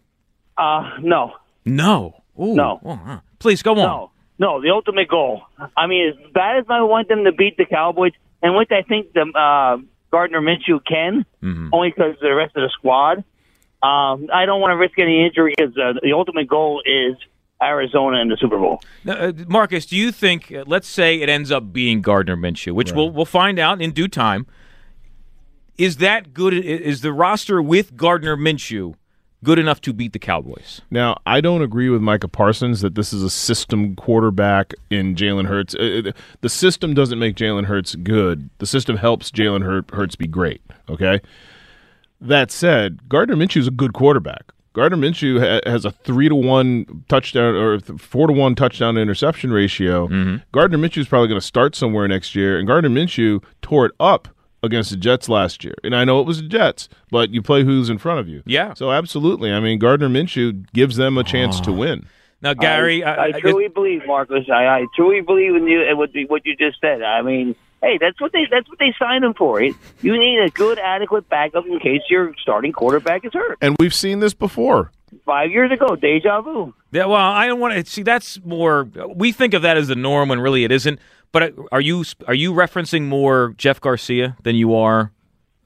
[0.59, 2.23] Uh, no, No.
[2.41, 2.55] Ooh.
[2.55, 2.81] No.
[2.85, 3.21] Oh, huh.
[3.39, 3.77] Please go on.
[3.79, 4.61] no, no.
[4.61, 5.43] The ultimate goal.
[5.77, 8.83] I mean, as bad as I want them to beat the Cowboys, and which I
[8.83, 9.79] think the uh,
[10.11, 11.69] Gardner Minshew can, Mm-hmm.
[11.73, 13.19] only because of the rest of the squad.
[13.83, 17.15] Um, I don't want to risk any injury because uh, the ultimate goal is
[17.63, 18.83] Arizona in the Super Bowl.
[19.05, 20.53] Now, uh, Marcus, do you think?
[20.53, 23.93] Uh, let's say it ends up being Gardner Minshew, which we'll we'll find out in
[23.93, 24.47] due time.
[25.79, 26.55] Is that good?
[26.55, 28.95] Is the roster with Gardner Minshew
[29.45, 30.81] good enough to beat the Cowboys?
[30.91, 35.47] Now, I don't agree with Micah Parsons that this is a system quarterback in Jalen
[35.47, 35.75] Hurts.
[35.75, 38.49] Uh, uh, The system doesn't make Jalen Hurts good.
[38.59, 40.63] The system helps Jalen Hurt- Hurts be great.
[40.89, 41.21] Okay.
[42.21, 44.53] That said, Gardner Minshew is a good quarterback.
[44.77, 48.99] Gardner Minshew ha- has a three to one touchdown or th- four to one touchdown
[48.99, 50.07] interception ratio.
[50.07, 50.37] Mm-hmm.
[50.53, 53.93] Gardner Minshew is probably going to start somewhere next year, and Gardner Minshew tore it
[53.99, 54.29] up
[54.63, 55.75] against the Jets last year.
[55.83, 58.43] And I know it was the Jets, but you play who's in front of you.
[58.45, 58.75] Yeah.
[58.75, 61.77] So absolutely, I mean Gardner Minshew gives them a chance to ah.
[61.77, 62.07] win.
[62.43, 64.45] Now, Gary, I, I, I truly believe, Marcus.
[64.53, 67.03] I, I truly believe in you and what what you just said.
[67.03, 67.57] I mean,
[67.87, 69.61] hey, that's what they that's what they signed him for.
[69.61, 73.59] You need a good, adequate backup in case your starting quarterback is hurt.
[73.61, 74.91] And we've seen this before.
[75.25, 76.75] Five years ago, deja vu.
[76.91, 78.03] Yeah, well, I don't want to see.
[78.03, 78.89] That's more.
[79.15, 80.99] We think of that as the norm when really it isn't.
[81.33, 85.13] But uh, are you are you referencing more Jeff Garcia than you are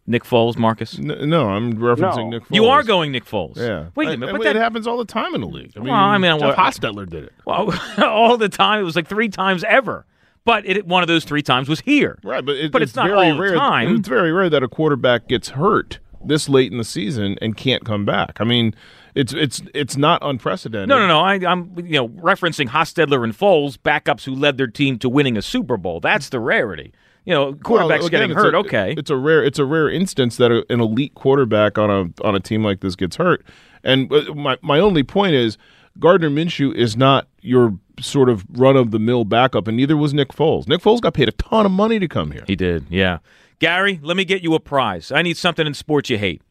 [0.07, 0.99] Nick Foles, Marcus?
[0.99, 2.31] N- no, I'm referencing No.
[2.31, 2.43] Nick.
[2.45, 2.55] Foles.
[2.55, 3.57] You are going Nick Foles.
[3.57, 3.87] Yeah.
[3.95, 5.73] Wait a minute, and but it that, happens all the time in the league.
[5.77, 7.33] I mean, Well, I mean, Jeff what- Hostetler did it.
[7.47, 8.81] well, all the time.
[8.81, 10.05] It was like three times ever.
[10.45, 12.19] But it, one of those three times was here.
[12.25, 13.55] Right, but, it, But it's not very all the rare.
[13.55, 13.97] time.
[13.97, 17.85] It's very rare that a quarterback gets hurt this late in the season and can't
[17.85, 18.41] come back.
[18.41, 18.75] I mean,
[19.15, 20.89] it's it's it's not unprecedented.
[20.89, 21.21] No, no, no.
[21.21, 25.37] I, I'm you know referencing Hostetler and Foles, backups who led their team to winning
[25.37, 26.01] a Super Bowl.
[26.01, 26.93] That's the rarity.
[27.27, 28.55] You know, quarterbacks Well, again, getting hurt.
[28.55, 31.91] a- okay, it's a rare it's a rare instance that a, an elite quarterback on
[31.91, 33.45] a on a team like this gets hurt.
[33.85, 35.59] And uh, my my only point is
[35.99, 40.13] Gardner Minshew is not your sort of run of the mill backup, and neither was
[40.15, 40.67] Nick Foles.
[40.69, 42.45] Nick Foles got paid a ton of money to come here.
[42.47, 42.87] he did.
[42.89, 43.19] Yeah,
[43.59, 45.13] Gary, let me get you a prize.
[45.13, 46.43] I need something in sports you hate.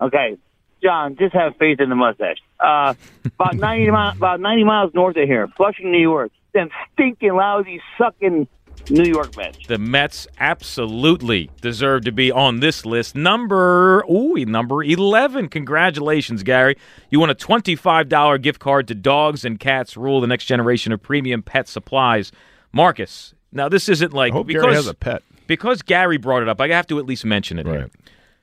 [0.00, 0.36] Okay,
[0.82, 2.38] John, just have faith in the mustache.
[2.60, 6.32] Uh, about ninety miles, about ninety miles north of here, Flushing, New York.
[6.54, 8.48] Them stinking, lousy, sucking
[8.90, 9.66] New York Mets.
[9.66, 13.14] The Mets absolutely deserve to be on this list.
[13.16, 15.48] Number ooh, number eleven.
[15.48, 16.76] Congratulations, Gary.
[17.10, 20.92] You won a twenty-five dollar gift card to Dogs and Cats Rule the next generation
[20.92, 22.30] of premium pet supplies.
[22.72, 23.34] Marcus.
[23.52, 25.22] Now this isn't like I hope because Gary has a pet.
[25.46, 26.60] because Gary brought it up.
[26.60, 27.66] I have to at least mention it.
[27.66, 27.90] here.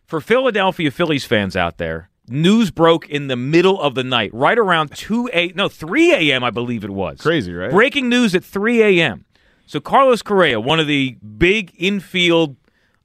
[0.06, 4.58] For Philadelphia Phillies fans out there, news broke in the middle of the night, right
[4.58, 6.44] around two a no three a.m.
[6.44, 7.22] I believe it was.
[7.22, 7.72] Crazy, right?
[7.72, 9.26] Breaking news at three a.m.
[9.66, 12.58] So Carlos Correa, one of the big infield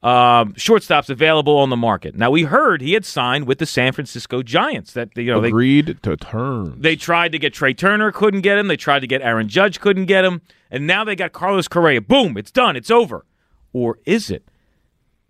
[0.02, 2.14] um, shortstops available on the market.
[2.14, 4.92] Now we heard he had signed with the San Francisco Giants.
[4.92, 6.80] That you know they Agreed to terms.
[6.80, 8.68] they tried to get Trea Turner, couldn't get him.
[8.68, 10.40] They tried to get Aaron Judge, couldn't get him.
[10.70, 12.00] And now they got Carlos Correa.
[12.00, 13.24] Boom, it's done, it's over.
[13.72, 14.44] Or is it?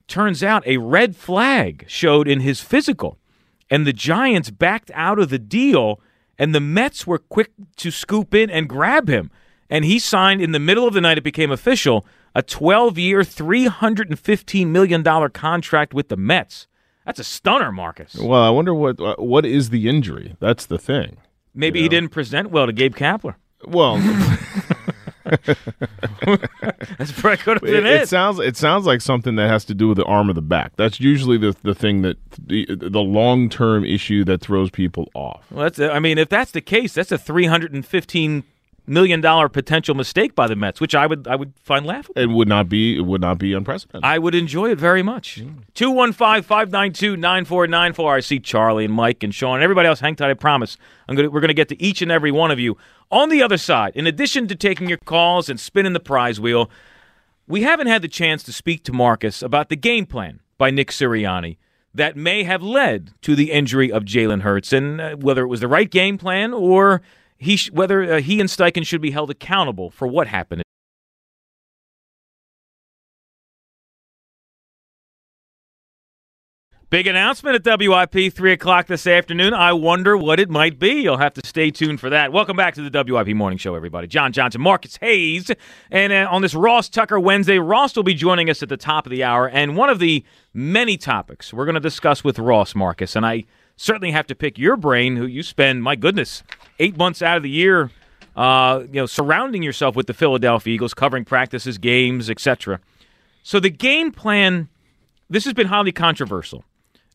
[0.06, 3.18] Turns out a red flag showed in his physical,
[3.70, 6.00] and the Giants backed out of the deal,
[6.38, 9.30] and the Mets were quick to scoop in and grab him.
[9.70, 13.20] And he signed in the middle of the night, it became official a 12 year,
[13.20, 16.66] $315 million contract with the Mets.
[17.04, 18.14] That's a stunner, Marcus.
[18.14, 20.36] Well, I wonder what uh, what is the injury.
[20.40, 21.16] That's the thing.
[21.54, 23.36] Maybe he didn't present well to Gabe Kapler.
[23.64, 23.96] Well,
[26.98, 28.08] That's probably could have it, been it it.
[28.08, 30.72] sounds it sounds like something that has to do with the arm of the back.
[30.76, 35.46] That's usually the the thing that the the long term issue that throws people off.
[35.50, 35.80] Well, that's.
[35.80, 38.44] I mean, if that's the case, that's a three hundred and fifteen
[38.88, 42.20] million dollar potential mistake by the Mets, which I would I would find laughable.
[42.20, 44.04] It would not be it would not be unprecedented.
[44.04, 45.36] I would enjoy it very much.
[45.74, 48.14] 215 592 9494.
[48.14, 50.00] I see Charlie and Mike and Sean and everybody else.
[50.00, 50.76] Hang tight, I promise.
[51.08, 52.76] I'm gonna, we're going to get to each and every one of you.
[53.10, 56.70] On the other side, in addition to taking your calls and spinning the prize wheel,
[57.46, 60.90] we haven't had the chance to speak to Marcus about the game plan by Nick
[60.90, 61.56] Sirianni
[61.94, 65.60] that may have led to the injury of Jalen Hurts, and uh, whether it was
[65.60, 67.00] the right game plan or
[67.38, 70.62] he sh- whether uh, he and Steichen should be held accountable for what happened.
[76.90, 79.52] Big announcement at WIP, 3 o'clock this afternoon.
[79.52, 81.02] I wonder what it might be.
[81.02, 82.32] You'll have to stay tuned for that.
[82.32, 84.06] Welcome back to the WIP Morning Show, everybody.
[84.06, 85.50] John Johnson, Marcus Hayes.
[85.90, 89.04] And uh, on this Ross Tucker Wednesday, Ross will be joining us at the top
[89.04, 89.46] of the hour.
[89.46, 90.24] And one of the
[90.54, 93.44] many topics we're going to discuss with Ross, Marcus, and I
[93.78, 96.42] certainly have to pick your brain, who you spend, my goodness,
[96.78, 97.90] eight months out of the year,
[98.36, 102.80] uh, you know, surrounding yourself with the Philadelphia Eagles, covering practices, games, etc.
[103.42, 104.68] So the game plan,
[105.30, 106.64] this has been highly controversial.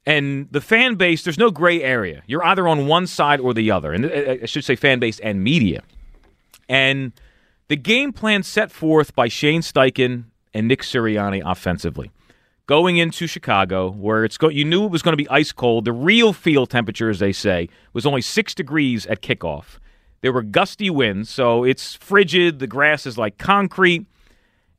[0.06, 2.24] And the fan base there's no gray area.
[2.28, 5.20] You're either on one side or the other and uh, i should say fan base
[5.20, 5.82] and media.
[6.68, 7.14] And
[7.70, 12.12] the game plan set forth by shane steichen and nick sirianni offensively
[12.66, 15.86] going into chicago where it's go- you knew it was going to be ice cold
[15.86, 19.80] the real field temperature as they say was only six degrees at kickoff
[20.22, 24.06] there were gusty winds so it's frigid the grass is like concrete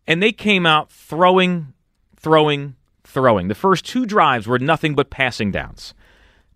[0.06, 1.72] and they came out throwing
[2.16, 2.74] throwing
[3.14, 3.48] throwing.
[3.48, 5.94] The first two drives were nothing but passing downs.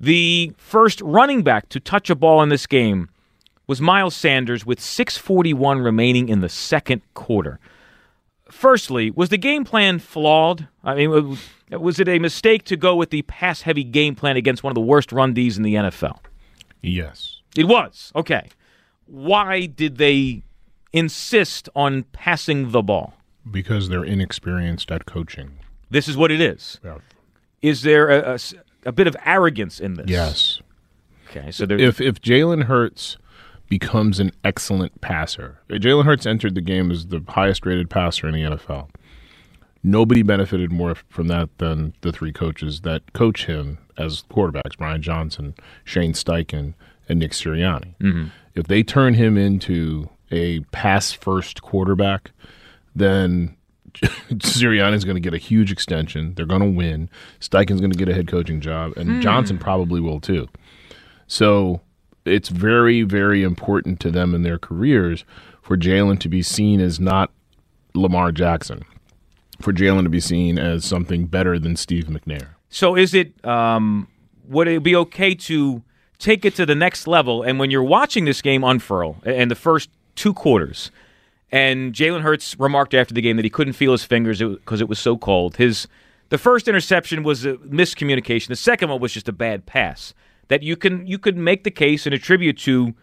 [0.01, 3.09] The first running back to touch a ball in this game
[3.67, 7.61] was Miles Sanders with 641 remaining in the second quarter.
[8.51, 10.69] Firstly, was the game plan flawed?
[10.83, 11.39] I mean,
[11.71, 14.75] was it a mistake to go with the pass heavy game plan against one of
[14.75, 16.19] the worst run Ds in the NFL?
[16.83, 17.43] Yes.
[17.57, 18.13] It was.
[18.17, 18.49] Okay.
[19.07, 20.43] Why did they
[20.93, 23.15] insist on passing the ball?
[23.51, 25.59] Because they're inexperienced at coaching.
[25.91, 26.81] This is what it is.
[26.85, 26.99] Yeah.
[27.63, 28.39] Is there a, a,
[28.87, 30.07] a bit of arrogance in this?
[30.09, 30.61] Yes.
[31.31, 33.19] Okay, so there, If if Jalen Hurts
[33.69, 38.35] becomes an excellent passer, Jalen Hurts entered the game as the highest rated passer in
[38.35, 38.89] the NFL.
[39.83, 45.03] Nobody benefited more from that than the three coaches that coach him as quarterbacks: Brian
[45.03, 45.55] Johnson,
[45.85, 46.75] Shane Steichen,
[47.09, 47.95] and Nick Sirianni.
[48.01, 48.31] Mhm.
[48.55, 52.33] If they turn him into a pass first quarterback,
[52.95, 53.55] then
[53.95, 56.35] Sirianni's going to get a huge extension.
[56.35, 57.09] They're going to win.
[57.41, 59.21] Steichen's going to get a head coaching job, and Hmm.
[59.21, 60.49] Johnson probably will too.
[61.27, 61.81] So
[62.29, 65.25] it's very, very important to them in their careers
[65.63, 67.31] for Jalen to be seen as not
[67.95, 68.85] Lamar Jackson,
[69.61, 72.49] for Jalen to be seen as something better than Steve McNair.
[72.69, 73.45] so is it?
[73.45, 74.09] Um,
[74.47, 75.83] would it be okay to
[76.19, 77.43] take it to the next level?
[77.43, 80.91] And when you're watching this game unfurl and the first two quarters,
[81.51, 84.89] and Jalen Hurts remarked after the game that he couldn't feel his fingers because it
[84.89, 85.57] was so cold.
[85.57, 85.87] His
[86.31, 88.49] the first interception was a miscommunication.
[88.49, 90.13] The second one was just a bad pass.
[90.49, 92.95] That you can you could make the case and attribute to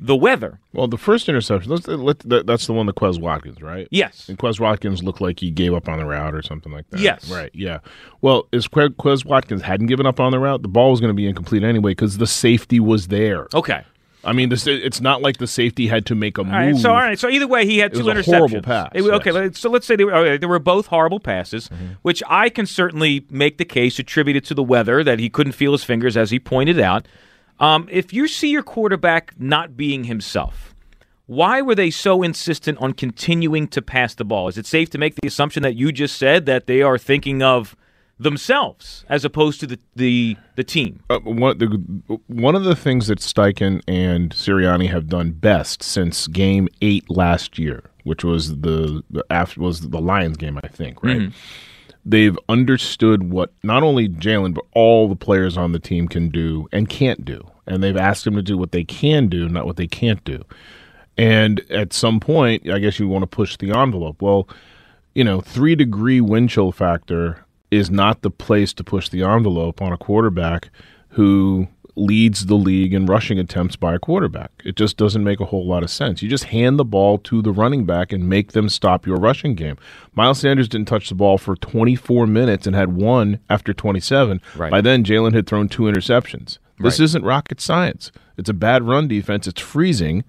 [0.00, 0.58] the weather.
[0.72, 3.86] Well, the first interception, let's, let, that, that's the one that Quez Watkins, right?
[3.90, 4.28] Yes.
[4.28, 7.00] And Quez Watkins looked like he gave up on the route or something like that.
[7.00, 7.30] Yes.
[7.30, 7.78] Right, yeah.
[8.20, 11.10] Well, if Que- Quez Watkins hadn't given up on the route, the ball was going
[11.10, 13.46] to be incomplete anyway because the safety was there.
[13.54, 13.84] Okay.
[14.26, 16.54] I mean, this, it's not like the safety had to make a All move.
[16.54, 18.36] right, so all right, so either way, he had It two was a interceptions.
[18.36, 19.58] horrible pass, It- okay, yes.
[19.58, 21.68] so let's say they were, okay, they were both horrible passes,
[22.02, 25.72] which I can certainly make the case attributed to the weather that he couldn't feel
[25.72, 27.06] his fingers, as he pointed out.
[27.60, 30.74] Um, if you see your quarterback not being himself,
[31.26, 34.48] why were they so insistent on continuing to pass the ball?
[34.48, 37.42] Is it safe to make the assumption that you just said that they are thinking
[37.42, 37.76] of
[38.18, 41.00] themselves as opposed to the the, the team?
[41.10, 46.26] Uh, one, the, one of the things that Steichen and Sirianni have done best since
[46.26, 51.02] Game Eight last year, which was the, the after was the Lions game, I think,
[51.02, 51.18] right?
[51.20, 51.32] Mhm.
[52.06, 56.68] They've understood what not only Jalen but all the players on the team can do
[56.70, 59.76] and can't do, and they've asked them to do what they can do, not what
[59.76, 60.44] they can't do.
[61.16, 64.20] And at some point, I guess you want to push the envelope.
[64.20, 64.48] Well,
[65.14, 67.43] you know, three degree wind chill factor
[67.76, 70.70] is not the place to push the envelope on a quarterback
[71.10, 74.50] who leads the league in rushing attempts by a quarterback.
[74.64, 76.22] It just doesn't make a whole lot of sense.
[76.22, 79.54] You just hand the ball to the running back and make them stop your rushing
[79.54, 79.76] game.
[80.14, 84.40] Miles Sanders didn't touch the ball for 24 minutes and had one after 27.
[84.56, 84.72] Right.
[84.72, 86.58] By then, Jalen had thrown two interceptions.
[86.80, 87.04] This Right.
[87.04, 88.10] isn't rocket science.
[88.36, 89.46] It's a bad run defense.
[89.46, 90.24] It's freezing.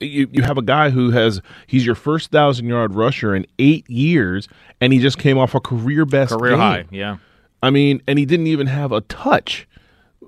[0.00, 3.88] You, you have a guy who has he's your first thousand yard rusher in eight
[3.88, 4.48] years,
[4.80, 6.60] and he just came off a career best Career game.
[6.60, 7.18] high, yeah.
[7.62, 9.66] I mean, and he didn't even have a touch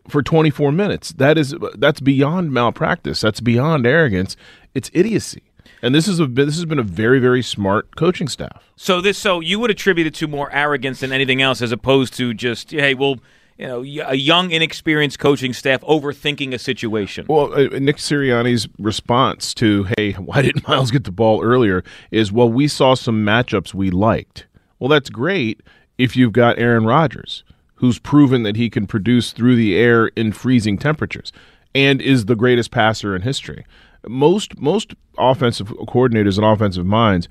[0.08, 1.12] for 24 minutes.
[1.12, 3.20] That is that's beyond malpractice.
[3.20, 4.36] That's beyond arrogance.
[4.74, 5.42] It's idiocy.
[5.82, 8.72] And this is a this has been a very very smart coaching staff.
[8.76, 12.14] So this, so you would attribute it to more arrogance than anything else, as opposed
[12.14, 13.16] to just, hey, well,
[13.58, 17.26] you know, a young, inexperienced coaching staff overthinking a situation.
[17.28, 22.32] Well, uh, Nick Sirianni's response to, "Hey, why didn't Miles get the ball earlier?" is,
[22.32, 24.46] "Well, we saw some matchups we liked."
[24.78, 25.62] Well, that's great
[25.96, 27.44] if you've got Aaron Rodgers,
[27.76, 31.32] who's proven that he can produce through the air in freezing temperatures
[31.74, 33.64] and is the greatest passer in history.
[34.06, 37.28] Most most offensive coordinators and offensive minds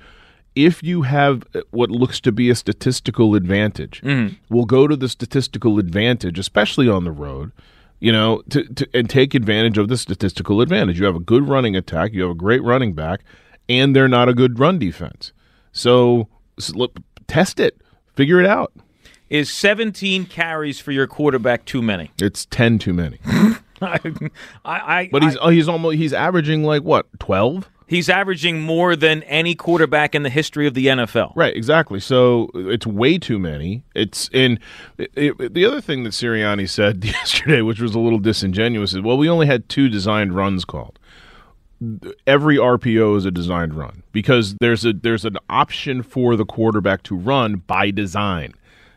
[0.56, 4.34] if you have uh, what looks to be a statistical advantage, mm-hmm.
[4.52, 7.52] will go to the statistical advantage, especially on the road,
[8.00, 10.98] you know, to, to and take advantage of the statistical advantage.
[10.98, 13.20] You have a good running attack, you have a great running back,
[13.68, 15.32] and they're not a good run defense.
[15.72, 16.28] So,
[16.58, 16.98] s- look,
[17.28, 17.80] test it,
[18.14, 18.72] figure it out.
[19.28, 22.12] Is 17 carries for your quarterback too many?
[22.18, 23.18] It's ten too many,
[23.82, 23.98] I,
[24.64, 27.68] I, but he's oh, he's almost he's averaging like what twelve.
[27.86, 31.32] He's averaging more than any quarterback in the history of the NFL.
[31.36, 32.00] Right, exactly.
[32.00, 33.84] So it's way too many.
[33.94, 34.58] It's in
[34.98, 39.00] it, it- the other thing that Sirianni said yesterday, which was a little disingenuous, is
[39.02, 40.98] well, we only had two designed runs called.
[42.26, 47.02] Every RPO is a designed run because there's a there's an option for the quarterback
[47.04, 48.54] to run by design.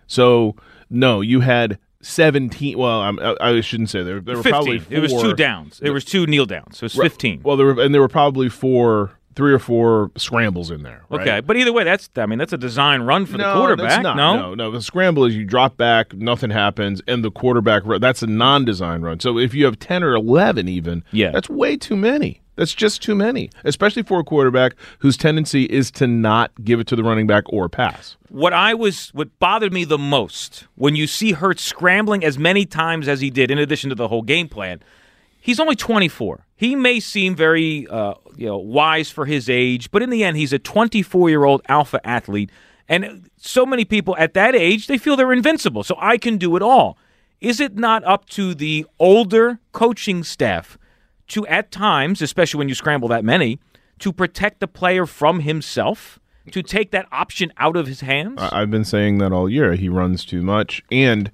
[0.08, 0.56] So
[0.90, 2.78] no, you had seventeen.
[2.78, 4.20] Well, I'm, I, I shouldn't say there.
[4.20, 4.52] There were 15.
[4.52, 5.80] probably It was two four- downs.
[5.84, 6.78] It was two kneel downs.
[6.78, 7.12] So it was Right.
[7.12, 7.42] 15.
[7.44, 11.04] Well, there were and there were probably four, three or four scrambles in there.
[11.10, 11.22] right?
[11.22, 14.02] Okay, but either way, that's I mean that's a design run for the quarterback.
[14.02, 14.72] Not, no, no, no.
[14.72, 17.84] The scramble is you drop back, nothing happens, and the quarterback.
[18.00, 19.20] That's a non-design run.
[19.20, 21.32] So if you have ten or eleven, even, Yeah.
[21.32, 22.42] that's way too many.
[22.60, 26.88] That's just too many, especially for a quarterback whose tendency is to not give it
[26.88, 28.18] to the running back or pass.
[28.28, 32.66] What I was, what bothered me the most when you see Hurts scrambling as many
[32.66, 34.84] times as he did, in addition to the whole game plan,
[35.40, 36.46] he's only 24.
[36.58, 40.36] He may seem very, uh, you know, wise for his age, but in the end,
[40.36, 42.50] he's a 24 year old alpha athlete,
[42.90, 45.82] and so many people at that age they feel they're invincible.
[45.82, 46.98] So I can do it all.
[47.40, 50.78] Is it not up to the older coaching staff
[51.30, 53.60] to, at times, especially when you scramble that many,
[54.00, 56.20] to protect the player from himself?
[56.52, 58.40] To take that option out of his hands?
[58.42, 59.76] I've been saying that all year.
[59.76, 61.30] He runs too much, and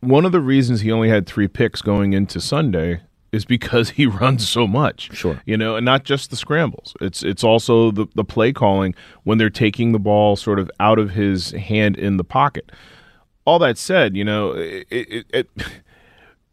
[0.00, 3.00] one of the reasons he only had three picks going into Sunday
[3.30, 5.10] is because he runs so much.
[5.16, 5.40] Sure.
[5.46, 6.94] you know, and not just the scrambles.
[7.00, 8.94] It's it's also the the play calling
[9.24, 12.70] when they're taking the ball sort of out of his hand in the pocket.
[13.44, 15.48] All that said, you know, it, it, it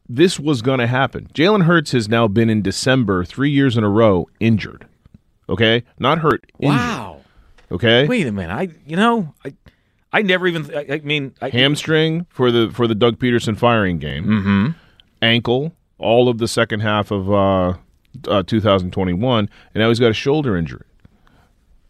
[0.09, 1.29] this was going to happen.
[1.33, 4.87] Jalen Hurts has now been in December three years in a row injured.
[5.47, 6.51] Okay, not hurt.
[6.59, 6.77] injured.
[6.77, 7.21] Wow.
[7.71, 8.07] Okay.
[8.07, 8.53] Wait a minute.
[8.53, 9.53] I you know I
[10.11, 13.99] I never even I, I mean I, hamstring for the for the Doug Pederson firing
[13.99, 14.67] game, mm-hmm.
[15.21, 17.73] ankle, all of the second half of uh,
[18.27, 20.85] uh, 2021, and now he's got a shoulder injury.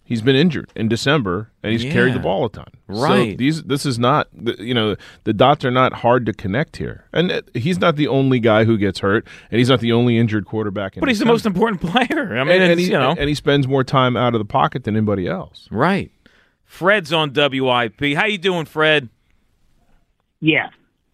[0.09, 2.65] He's been injured in December, and he's carried the ball a ton.
[2.91, 3.37] So Right.
[3.37, 7.05] these this is not the- you know the dots are not hard to connect here,
[7.13, 10.17] and uh, he's not the only guy who gets hurt, and he's not the only
[10.17, 10.97] injured quarterback.
[10.97, 11.33] In But he's the December.
[11.33, 12.37] most important player.
[12.39, 14.45] I mean, and, and he, you know, and he spends more time out of the
[14.45, 15.67] pocket than anybody else.
[15.71, 16.11] right.
[16.65, 18.15] Fred's on WIP.
[18.15, 19.09] How you doing, Fred?
[20.39, 20.69] Yeah.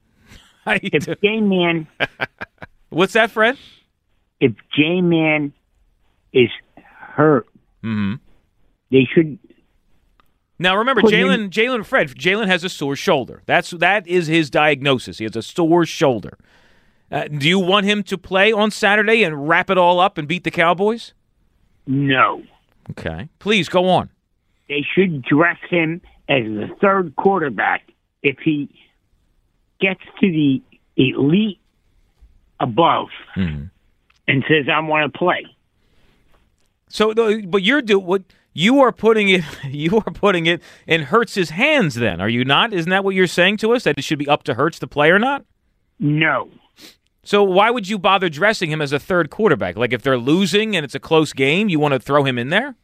[0.66, 1.18] How you If doing?
[1.22, 1.88] J Man,
[2.90, 3.58] What's that, Fred?
[4.40, 5.52] if J Man
[6.34, 6.50] is
[6.86, 7.46] hurt,
[7.84, 8.16] Mm-hmm.
[8.96, 9.38] They should.
[10.58, 13.42] Now remember, Jalen, Jalen, Fred, Jalen has a sore shoulder.
[13.46, 15.18] That's that is his diagnosis.
[15.18, 16.38] He has a sore shoulder.
[17.12, 20.28] Uh, do you want him to play on Saturday and wrap it all up and
[20.30, 21.14] beat the Cowboys?
[21.86, 22.42] No.
[22.92, 24.10] Okay, please go on.
[24.70, 27.92] They should dress him as the third quarterback
[28.24, 28.70] if he
[29.82, 30.62] gets to the
[30.96, 31.60] elite
[32.62, 33.66] above Mm-hmm.
[34.30, 35.46] and says, I want to play.
[36.88, 37.14] So,
[37.46, 38.24] but you're do what
[38.56, 39.44] you are putting it.
[39.70, 41.96] You are putting it in Hurts's hands.
[41.96, 42.74] Then are you not?
[42.74, 43.84] Isn't that what you're saying to us?
[43.84, 45.46] That it should be up to Hurts to play or not?
[46.00, 46.50] No.
[47.24, 49.76] So why would you bother dressing him as a third quarterback?
[49.76, 52.50] Like if they're losing and it's a close game, you want to throw him in
[52.50, 52.76] there?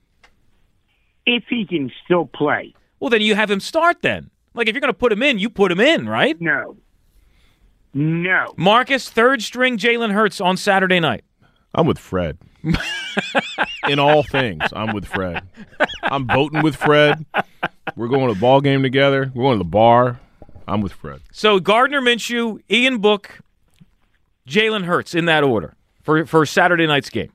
[1.26, 2.74] If he can still play.
[2.99, 4.01] Well, then you have him start.
[4.01, 6.39] Then, like if you're going to put him in, you put him in, right?
[6.41, 6.76] No.
[7.93, 8.53] No.
[8.57, 11.24] Marcus, third string Jalen Hurts on Saturday night.
[11.74, 12.38] I'm with Fred.
[13.88, 15.41] In all things, I'm with Fred.
[16.03, 17.26] I'm voting with Fred.
[17.95, 19.32] We're going to the ball game together.
[19.34, 20.19] We're going to the bar.
[20.67, 21.22] I'm with Fred.
[21.32, 23.39] So Gardner Minshew, Ian Book,
[24.47, 27.32] Jalen Hurts in that order for for Saturday night's game.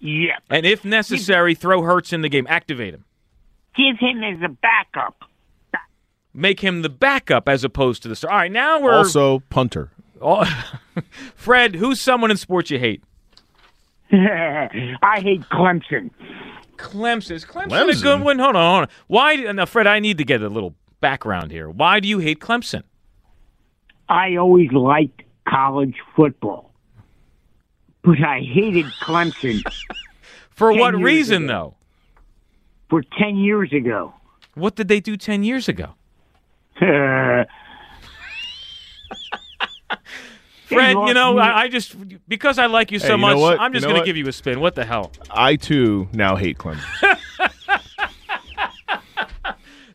[0.00, 0.42] Yep.
[0.50, 2.46] And if necessary, throw Hurts in the game.
[2.48, 3.04] Activate him.
[3.76, 5.16] Give him as a backup.
[6.34, 8.30] Make him the backup as opposed to the star.
[8.30, 9.90] All right, now we're Also, punter.
[10.20, 10.44] Oh,
[11.34, 13.02] Fred, who's someone in sports you hate?
[14.12, 16.10] I hate Clemson.
[16.76, 17.32] Clemson.
[17.32, 18.02] Is Clemson, a Clemson?
[18.02, 18.38] good one?
[18.38, 18.88] Hold on, hold on.
[19.08, 19.34] Why?
[19.36, 21.68] Now, Fred, I need to get a little background here.
[21.68, 22.82] Why do you hate Clemson?
[24.08, 26.72] I always liked college football,
[28.02, 29.60] but I hated Clemson
[30.50, 31.52] For what reason, ago.
[31.52, 31.74] though?
[32.88, 34.14] for 10 years ago.
[34.54, 35.94] What did they do 10 years ago?
[40.68, 41.38] Fred, you know.
[41.38, 41.96] I, I just,
[42.28, 43.58] because I like you so Hey, you much.
[43.60, 44.06] I'm just You know going to what?
[44.06, 44.60] give you a spin.
[44.60, 45.12] What the hell?
[45.30, 46.84] I too now hate Clemson.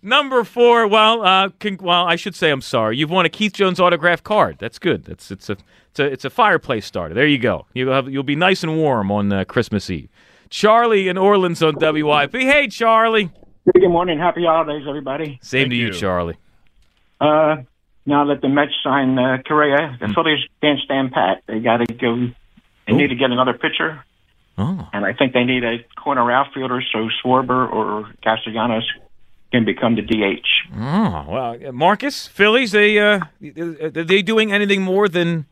[0.06, 2.98] Number four, well, uh, con- well, I should say I'm sorry.
[2.98, 4.58] You've won a Keith Jones autograph card.
[4.60, 5.06] That's good.
[5.06, 5.56] That's it's a
[5.92, 7.16] it's a it's a fireplace starter.
[7.16, 7.68] There you go.
[7.74, 10.10] You'll have you'll be nice and warm on uh, Christmas Eve.
[10.50, 12.34] Charlie in Orleans on WIP.
[12.34, 13.32] Hey, Charlie.
[13.74, 14.20] Good morning.
[14.20, 15.40] Happy holidays, everybody.
[15.42, 16.36] Same to you, Charlie.
[17.22, 17.58] Uh,
[18.06, 21.44] now that the Mets sign uh, Correa, the Phillies can't stand pat.
[21.48, 22.30] They got to go.
[22.88, 24.04] They need to get another pitcher,
[24.58, 24.88] Oh.
[24.94, 28.84] and I think they need a corner outfielder so Schwarber or Castellanos
[29.52, 30.46] can become the DH.
[30.78, 32.72] Oh well, Marcus, Phillies.
[32.72, 35.46] They uh, are they doing anything more than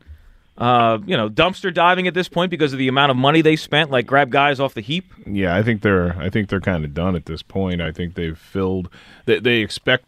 [0.58, 3.56] uh, you know dumpster diving at this point because of the amount of money they
[3.56, 5.10] spent, like grab guys off the heap?
[5.26, 7.80] Yeah, I think they're I think they're kind of done at this point.
[7.80, 8.90] I think they've filled.
[9.24, 10.04] They, they expect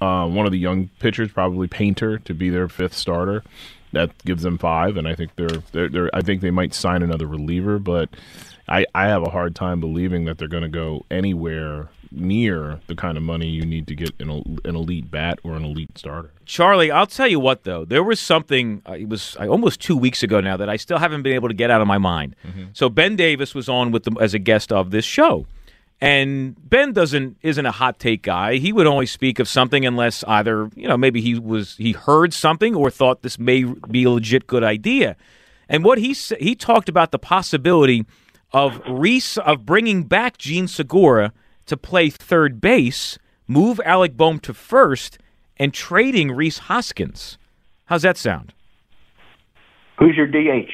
[0.00, 3.42] uh, one of the young pitchers, probably Painter, to be their fifth starter.
[3.92, 7.02] That gives them five, and I think they're they're, they're I think they might sign
[7.02, 8.08] another reliever, but
[8.68, 12.94] I I have a hard time believing that they're going to go anywhere near the
[12.94, 16.32] kind of money you need to get an, an elite bat or an elite starter.
[16.44, 18.82] Charlie, I'll tell you what though, there was something.
[18.88, 21.48] Uh, it was uh, almost two weeks ago now that I still haven't been able
[21.48, 22.36] to get out of my mind.
[22.72, 25.46] So Ben Davis was on with them as a guest of this show,
[26.00, 28.56] and Ben doesn't isn't a hot take guy.
[28.56, 32.32] He would only speak of something unless either you know maybe he was he heard
[32.32, 35.16] something or thought this may be a legit good idea.
[35.68, 38.06] And what he he talked about the possibility
[38.52, 41.32] of Rhys of bringing back Jean Segura
[41.66, 45.18] to play third base, move Alec Bohm to first,
[45.56, 47.38] and trading Rhys Hoskins.
[47.84, 48.52] How's that sound?
[49.98, 50.70] Who's your DH?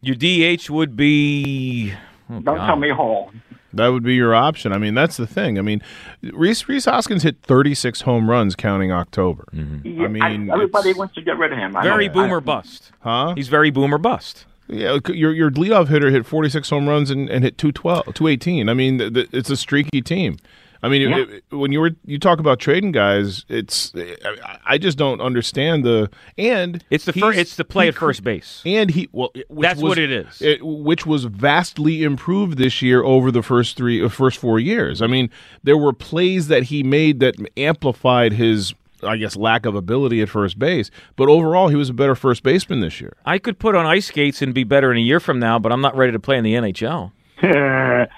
[0.00, 1.92] Your DH would be.
[2.30, 2.66] oh, Don't God.
[2.66, 3.32] tell me Hall.
[3.76, 4.72] That would be your option.
[4.72, 5.58] I mean, that's the thing.
[5.58, 5.82] I mean,
[6.22, 9.44] Rhys Rhys Hoskins hit 36 home runs counting October.
[9.54, 10.02] Mm-hmm.
[10.02, 11.72] I mean, everybody wants to get rid of him.
[11.82, 12.92] Very know- boomer I- bust.
[13.00, 13.34] Huh?
[13.36, 14.46] He's very boomer bust.
[14.68, 18.68] Yeah, your your leadoff hitter hit 46 home runs and, and hit 212, 218.
[18.68, 20.38] I mean, th- th- it's a streaky team.
[20.82, 21.18] I mean, Yeah.
[21.18, 25.20] it- it- when you were you talk about trading guys, it's I, I just don't
[25.20, 28.62] understand the and It's the first, it's the play he at first base.
[28.66, 30.40] and he well which That's was- what it is.
[30.42, 35.00] it, which was vastly improved this year over the first three uh, first four years.
[35.02, 35.30] I mean,
[35.64, 38.74] there were plays that he made that amplified his.
[39.02, 42.42] I guess lack of ability at first base, but overall he was a better first
[42.42, 43.12] baseman this year.
[43.26, 45.70] I could put on ice skates and be better in a year from now, but
[45.70, 47.12] I'm not ready to play in the NHL.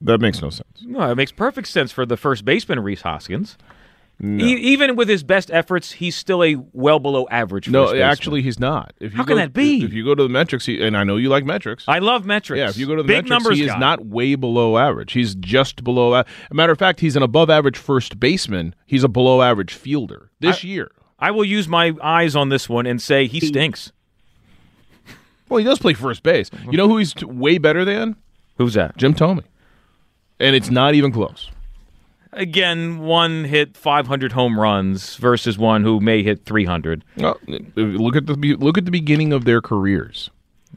[0.00, 0.82] That makes no sense.
[0.82, 3.56] No, it makes perfect sense for the first baseman, Rhys Hoskins.
[4.22, 7.68] E- even with his best efforts, he's still a well below average.
[7.68, 8.94] No, first actually, he's not.
[8.98, 9.84] If you How go, can that be?
[9.84, 11.84] If you go to the metrics, he, and I know you like metrics.
[11.86, 12.58] I love metrics.
[12.58, 13.78] yeah, if you go to the big metrics, numbers, he is guy.
[13.78, 15.12] not way below average.
[15.12, 16.14] He's just below.
[16.14, 18.74] A a matter of fact, he's an above average first baseman.
[18.86, 20.90] He's a below average fielder this year.
[21.18, 23.92] I will use my eyes on this one and say he stinks.
[25.48, 26.50] Well, he does play first base.
[26.70, 28.16] You know who he's t- way better than?
[28.56, 28.96] Who's that?
[28.96, 29.44] Jim Thome.
[30.38, 31.50] And it's not even close.
[32.32, 37.02] Again, one hit 500 home runs versus one who may hit 300.
[37.16, 37.40] Well,
[37.76, 40.28] look at the look at the beginning of their careers.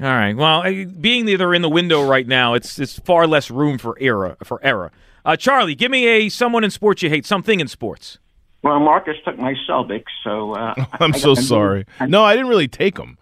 [0.02, 0.34] All right.
[0.38, 0.64] Well,
[1.02, 4.38] being that they're in the window right now, it's it's far less room for error.
[4.44, 4.92] For error.
[5.26, 8.20] Uh, Charlie, give me a someone in sports you hate, something in sports.
[8.64, 11.86] Well, Marcus took my Celtics, so uh, I'm I so got- sorry.
[12.08, 13.18] No, I didn't really take him.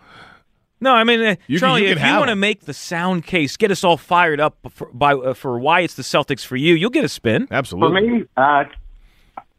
[0.79, 3.25] No, I mean, uh, You can- Charlie, you if you want to make the sound
[3.25, 6.55] case, get us all fired up for, by, uh, for why it's the Celtics for
[6.55, 7.47] you, you'll get a spin.
[7.49, 7.99] Absolutely.
[8.01, 8.63] For me, uh,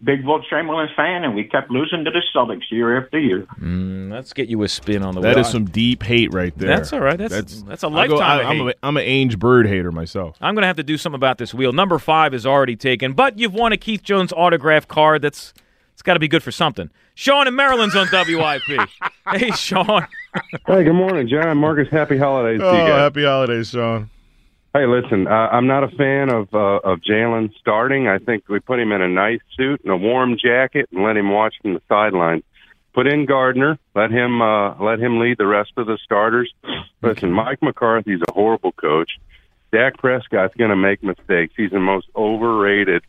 [0.04, 3.46] big Wilt Chamberlain fan, and we kept losing to the Celtics year after year.
[3.60, 5.40] Mm, let's get you a spin on the That way.
[5.40, 6.68] is some deep hate right there.
[6.68, 7.18] That's all right.
[7.18, 9.90] That's- that's a I go- lifetime of I, am a, I'm an Ainge Bird hater
[9.90, 10.36] myself.
[10.40, 11.72] I'm going to have to do something about this wheel.
[11.72, 15.22] Number five is already taken, but you've won a Keith Jones autograph card.
[15.22, 15.52] That's
[15.94, 16.90] it's got to be good for something.
[17.16, 18.88] Sean in Maryland's on WIP.
[19.34, 20.06] hey, Sean.
[20.66, 21.56] Hey, good morning, John.
[21.58, 24.10] Marcus, happy holidays to Oh, happy holidays, Sean.
[24.74, 28.06] Hey, listen, uh, I'm not a fan of uh, of Jalen starting.
[28.06, 31.16] I think we put him in a nice suit and a warm jacket and let
[31.16, 32.42] him watch from the sidelines.
[32.92, 36.52] Put in Gardner, let him uh, let him lead the rest of the starters.
[37.02, 39.10] Listen, Mike McCarthy's a horrible coach.
[39.72, 41.54] Dak Prescott's going to make mistakes.
[41.56, 43.02] He's the most overrated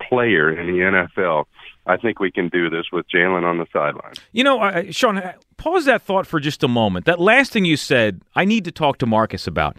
[0.00, 1.44] player in the NFL.
[1.90, 4.12] I think we can do this with Jalen on the sideline.
[4.30, 5.20] You know, uh, Sean,
[5.56, 7.04] pause that thought for just a moment.
[7.06, 9.76] That last thing you said, I need to talk to Marcus about.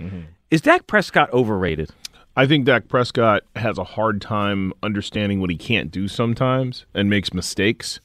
[0.49, 1.91] Is Dak Prescott overrated?
[2.35, 7.09] I think Dak Prescott has a hard time understanding what he can't do sometimes and
[7.09, 8.01] makes mistakes.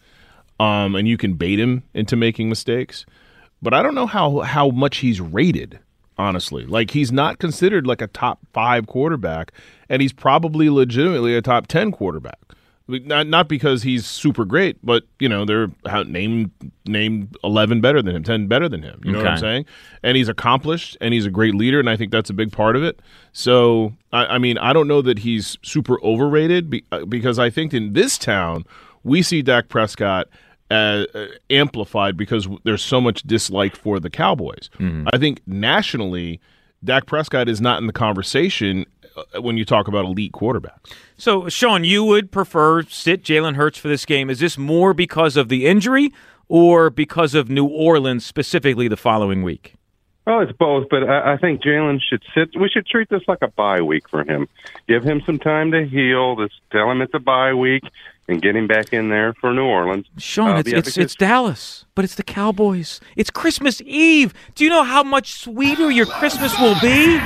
[0.60, 3.06] Um, and you can bait him into making mistakes.
[3.60, 5.80] But I don't know how how much he's rated,
[6.16, 6.64] honestly.
[6.64, 9.50] Like he's not considered like a top five quarterback,
[9.88, 12.38] and he's probably legitimately a top ten quarterback.
[12.88, 16.52] Not not because he's super great, but you know they're named name
[16.86, 19.00] name eleven better than him, ten better than him.
[19.04, 19.66] You know what I'm saying?
[20.04, 22.76] And he's accomplished, and he's a great leader, and I think that's a big part
[22.76, 23.00] of it.
[23.32, 27.50] So I, I mean, I don't know that he's super overrated be, uh, because I
[27.50, 28.64] think in this town
[29.02, 30.28] we see Dak Prescott
[30.70, 34.70] uh, uh, amplified because there's so much dislike for the Cowboys.
[35.12, 36.40] I think nationally,
[36.84, 40.92] Dak Prescott is not in the conversation Uh, when you talk about elite quarterbacks.
[41.16, 44.28] So, Sean, you would prefer sit Jalen Hurts for this game.
[44.28, 46.12] Is this more because of the injury
[46.48, 49.74] or because of New Orleans specifically the following week?
[50.26, 52.50] Well, it's both, but I, I think Jalen should sit.
[52.60, 54.48] We should treat this like a bye week for him.
[54.86, 56.36] Give him some time to heal.
[56.36, 57.84] Just tell him it's a bye week
[58.28, 60.06] and get him back in there for New Orleans.
[60.18, 63.00] Sean, Uh, it's it's, it's Dallas, but it's the Cowboys.
[63.16, 64.34] It's Christmas Eve.
[64.54, 67.18] Do you know how much sweeter your Christmas will be?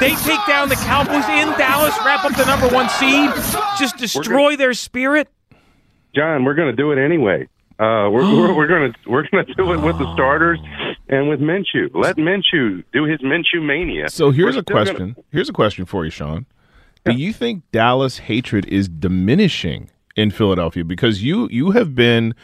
[0.00, 3.30] They take down the Cowboys in Dallas, wrap up the number one seed,
[3.78, 5.28] just destroy their spirit.
[6.14, 7.48] John, we're going to do it anyway.
[7.80, 10.58] Uh, we're we're, we're going to we're going to do it with the starters
[11.08, 11.90] and with Minshew.
[11.94, 14.08] Let Minshew do his Minshew mania.
[14.08, 15.16] So here's We're a still gonna- question.
[15.30, 16.46] Here's a question for you, Sean.
[17.04, 22.34] Do you think Dallas hatred is diminishing in Philadelphia because you you have been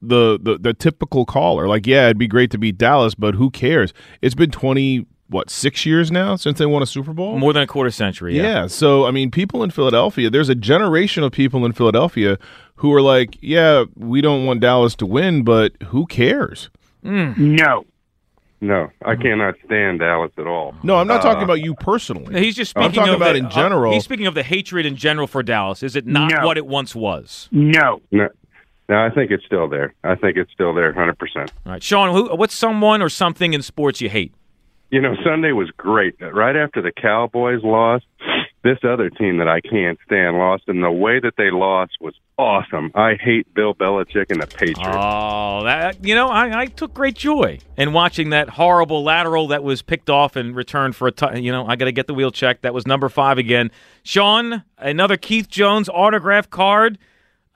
[0.00, 3.50] the, the the typical caller like yeah it'd be great to beat Dallas but who
[3.50, 7.52] cares it's been 20 what 6 years now since they won a Super Bowl More
[7.52, 8.36] than a quarter century.
[8.36, 8.68] Yeah.
[8.68, 12.38] so I mean people in Philadelphia there's a generation of people in Philadelphia
[12.76, 16.70] who are like yeah we don't want Dallas to win but who cares
[17.02, 17.84] No.
[18.60, 20.74] No, I cannot stand Dallas at all.
[20.82, 23.32] no I'm not talking Uh, about you personally He's just I'm speaking talking of about
[23.34, 25.82] the- in general Uh, he's speaking of the hatred in general for Dallas.
[25.82, 26.46] Is it not No.
[26.46, 27.48] what it once was?
[27.52, 28.00] No.
[28.10, 28.28] No,
[28.88, 29.92] no, I think it's still there.
[30.04, 31.52] I think it's still there, hundred percent.
[31.66, 32.12] All right, Sean.
[32.14, 34.32] Who, what's someone or something in sports you hate?
[34.90, 36.14] You know, Sunday was great.
[36.20, 38.04] Right after the Cowboys lost,
[38.66, 42.14] this other team that I can't stand lost, and the way that they lost was
[42.36, 42.90] awesome.
[42.94, 44.80] I hate Bill Belichick and the Patriots.
[44.84, 49.62] Oh, that you know, I, I took great joy in watching that horrible lateral that
[49.62, 51.12] was picked off and returned for a.
[51.12, 52.62] T- you know, I got to get the wheel checked.
[52.62, 53.70] That was number five again.
[54.02, 56.98] Sean, another Keith Jones autograph card.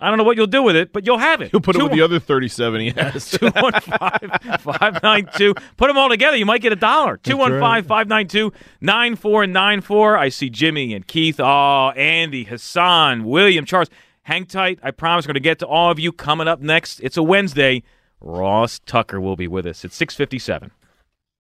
[0.01, 1.51] I don't know what you'll do with it, but you'll have it.
[1.51, 3.33] He'll put it with the other 37 he has.
[3.33, 5.63] 215-592.
[5.77, 6.37] Put them all together.
[6.37, 7.19] You might get a dollar.
[7.19, 10.19] 215-592-9494.
[10.19, 11.39] I see Jimmy and Keith.
[11.39, 13.89] Oh, Andy, Hassan, William, Charles.
[14.23, 14.79] Hang tight.
[14.83, 17.01] I promise we're going to get to all of you coming up next.
[17.01, 17.83] It's a Wednesday.
[18.21, 20.71] Ross Tucker will be with us at 657.